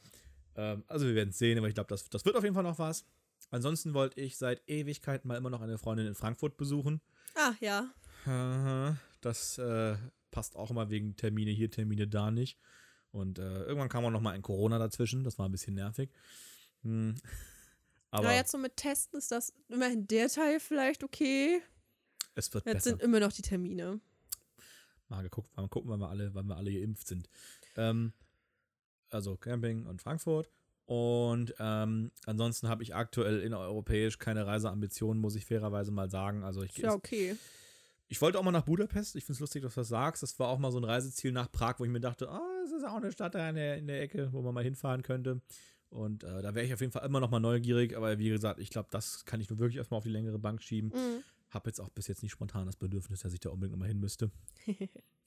[0.56, 2.64] Ähm, also wir werden es sehen, aber ich glaube, das, das wird auf jeden Fall
[2.64, 3.06] noch was.
[3.50, 7.00] Ansonsten wollte ich seit Ewigkeiten mal immer noch eine Freundin in Frankfurt besuchen.
[7.36, 7.92] ah, ja.
[8.26, 9.96] Aha, Das äh,
[10.34, 12.58] passt auch immer wegen Termine hier, Termine da nicht.
[13.12, 15.22] Und äh, irgendwann kam auch noch mal ein Corona dazwischen.
[15.22, 16.10] Das war ein bisschen nervig.
[16.82, 17.14] Hm.
[18.10, 21.62] Aber Aber jetzt so mit Testen ist das immerhin der Teil vielleicht okay.
[22.34, 22.90] es wird Jetzt besser.
[22.90, 24.00] sind immer noch die Termine.
[25.08, 27.28] Mal geguckt, mal gucken, wann wir alle, wann wir alle geimpft sind.
[27.76, 28.12] Ähm,
[29.10, 30.50] also Camping und Frankfurt.
[30.86, 36.42] Und ähm, ansonsten habe ich aktuell innereuropäisch keine Reiseambitionen, muss ich fairerweise mal sagen.
[36.42, 37.36] Also ich, Ist ja okay.
[38.08, 39.16] Ich wollte auch mal nach Budapest.
[39.16, 40.22] Ich finde es lustig, dass du das sagst.
[40.22, 42.72] Das war auch mal so ein Reiseziel nach Prag, wo ich mir dachte, ah, das
[42.72, 45.40] ist auch eine Stadt da in der, in der Ecke, wo man mal hinfahren könnte.
[45.88, 47.96] Und äh, da wäre ich auf jeden Fall immer noch mal neugierig.
[47.96, 50.62] Aber wie gesagt, ich glaube, das kann ich nur wirklich erstmal auf die längere Bank
[50.62, 50.90] schieben.
[50.90, 51.22] Mhm.
[51.50, 54.00] Habe jetzt auch bis jetzt nicht spontan das Bedürfnis, dass ich da unbedingt nochmal hin
[54.00, 54.30] müsste.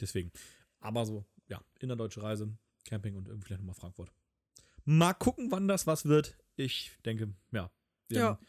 [0.01, 0.31] Deswegen.
[0.79, 2.51] Aber so, ja, innerdeutsche Reise,
[2.85, 4.11] Camping und irgendwie vielleicht nochmal Frankfurt.
[4.83, 6.37] Mal gucken, wann das was wird.
[6.55, 7.71] Ich denke, ja.
[8.09, 8.39] Wir, Ja.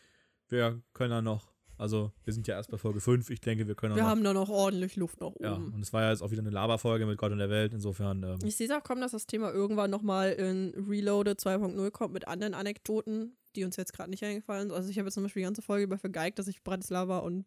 [0.49, 3.31] wir können da noch, also wir sind ja erst bei Folge 5.
[3.31, 4.11] Ich denke, wir können Wir noch.
[4.11, 5.73] haben da noch ordentlich Luft nach ja, oben.
[5.73, 7.73] und es war ja jetzt auch wieder eine Laberfolge mit Gott und der Welt.
[7.73, 11.91] Insofern, ähm, Ich sehe es auch kommen, dass das Thema irgendwann nochmal in Reloaded 2.0
[11.91, 14.77] kommt mit anderen Anekdoten, die uns jetzt gerade nicht eingefallen sind.
[14.77, 17.47] Also ich habe jetzt zum Beispiel die ganze Folge über vergeigt, dass ich Bratislava und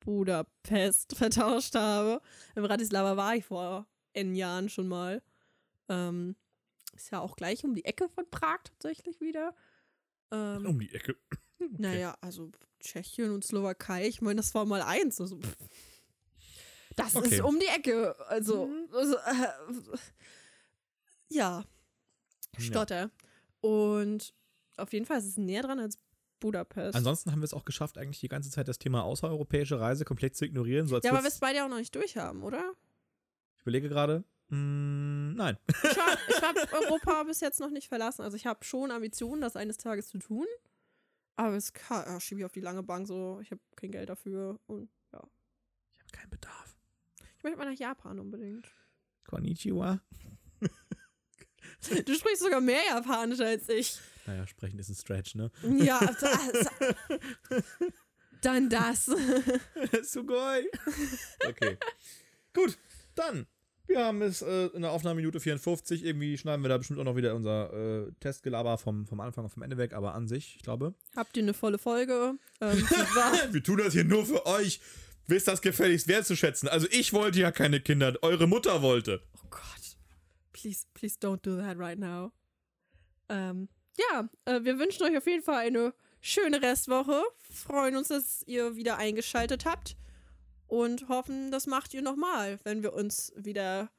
[0.00, 2.20] Budapest vertauscht habe.
[2.54, 5.22] In Bratislava war ich vor N Jahren schon mal.
[5.88, 6.36] Ähm,
[6.94, 9.54] ist ja auch gleich um die Ecke von Prag tatsächlich wieder.
[10.32, 11.16] Ähm, um die Ecke.
[11.78, 12.50] Naja, also
[12.86, 15.20] Tschechien und Slowakei, ich meine, das war mal eins.
[15.20, 15.56] Also, pff.
[16.96, 17.34] das Okay.
[17.36, 18.14] ist um die Ecke.
[18.28, 19.96] Also, also äh,
[21.28, 21.64] ja,
[22.58, 23.10] Stotter.
[23.60, 24.32] Und
[24.76, 25.98] auf jeden Fall ist es näher dran als
[26.40, 26.94] Budapest.
[26.94, 30.36] Ansonsten haben wir es auch geschafft, eigentlich die ganze Zeit das Thema außereuropäische Reise komplett
[30.36, 30.86] zu ignorieren.
[30.86, 32.72] So als ja, aber wir es beide auch noch nicht durchhaben, oder?
[33.56, 34.22] ich überlege gerade.
[34.48, 35.56] mm, nein.
[35.82, 38.22] Ich habe hab Europa bis jetzt noch nicht verlassen.
[38.22, 40.46] Also ich habe schon Ambitionen, das eines Tages zu tun.
[41.36, 43.40] Aber es kann, ja, schiebe ich auf die lange Bank so.
[43.42, 44.58] Ich habe kein Geld dafür.
[44.66, 45.22] Und ja.
[45.92, 46.76] Ich habe keinen Bedarf.
[47.36, 48.66] Ich möchte mal nach Japan unbedingt.
[49.24, 50.00] Konnichiwa.
[52.04, 54.00] Du sprichst sogar mehr Japanisch als ich.
[54.26, 55.50] Naja, sprechen ist ein Stretch, ne?
[55.62, 56.66] Ja, das,
[58.40, 59.06] dann das.
[60.02, 60.68] Sugoi.
[61.46, 61.78] Okay.
[62.52, 62.78] Gut,
[63.14, 63.46] dann.
[63.86, 66.04] Wir haben es äh, in der Aufnahmeminute 54.
[66.04, 69.50] Irgendwie schneiden wir da bestimmt auch noch wieder unser äh, Testgelaber vom, vom Anfang und
[69.50, 70.94] vom Ende weg, aber an sich, ich glaube.
[71.14, 72.34] Habt ihr eine volle Folge?
[72.60, 72.78] Ähm,
[73.52, 74.80] Wir tun das hier nur für euch.
[75.28, 76.68] Wisst das gefälligst wertzuschätzen.
[76.68, 79.20] Also ich wollte ja keine Kinder, eure Mutter wollte.
[79.36, 79.62] oh Gott.
[80.52, 82.32] please, please don't do that right now.
[83.28, 83.68] Ähm,
[83.98, 87.22] ja, äh, wir wünschen euch auf jeden Fall eine schöne Restwoche.
[87.40, 89.96] Freuen uns, dass ihr wieder eingeschaltet habt.
[90.66, 93.90] Und hoffen, das macht ihr nochmal, wenn wir uns wieder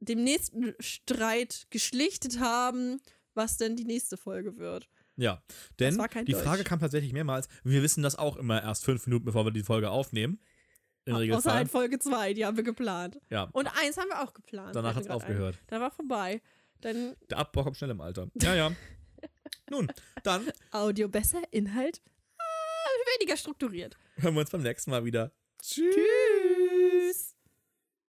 [0.00, 3.00] dem nächsten Streit geschlichtet haben,
[3.34, 4.88] was denn die nächste Folge wird.
[5.16, 5.42] Ja,
[5.80, 6.44] denn die Deutsch.
[6.44, 7.48] Frage kam tatsächlich mehrmals.
[7.64, 10.40] Wir wissen das auch immer erst fünf Minuten, bevor wir die Folge aufnehmen.
[11.04, 11.54] In Außer Regelfall.
[11.54, 13.18] halt Folge 2, die haben wir geplant.
[13.30, 14.76] Ja, Und eins haben wir auch geplant.
[14.76, 15.58] danach hat es aufgehört.
[15.66, 16.42] Da war vorbei.
[16.82, 18.28] Dann Der Abbau kommt schnell im Alter.
[18.40, 18.72] Ja, ja.
[19.70, 19.90] Nun,
[20.22, 22.02] dann Audio besser, Inhalt
[22.38, 22.42] ah,
[23.18, 23.96] weniger strukturiert.
[24.16, 25.32] hören wir uns beim nächsten Mal wieder.
[25.62, 26.27] Cheers.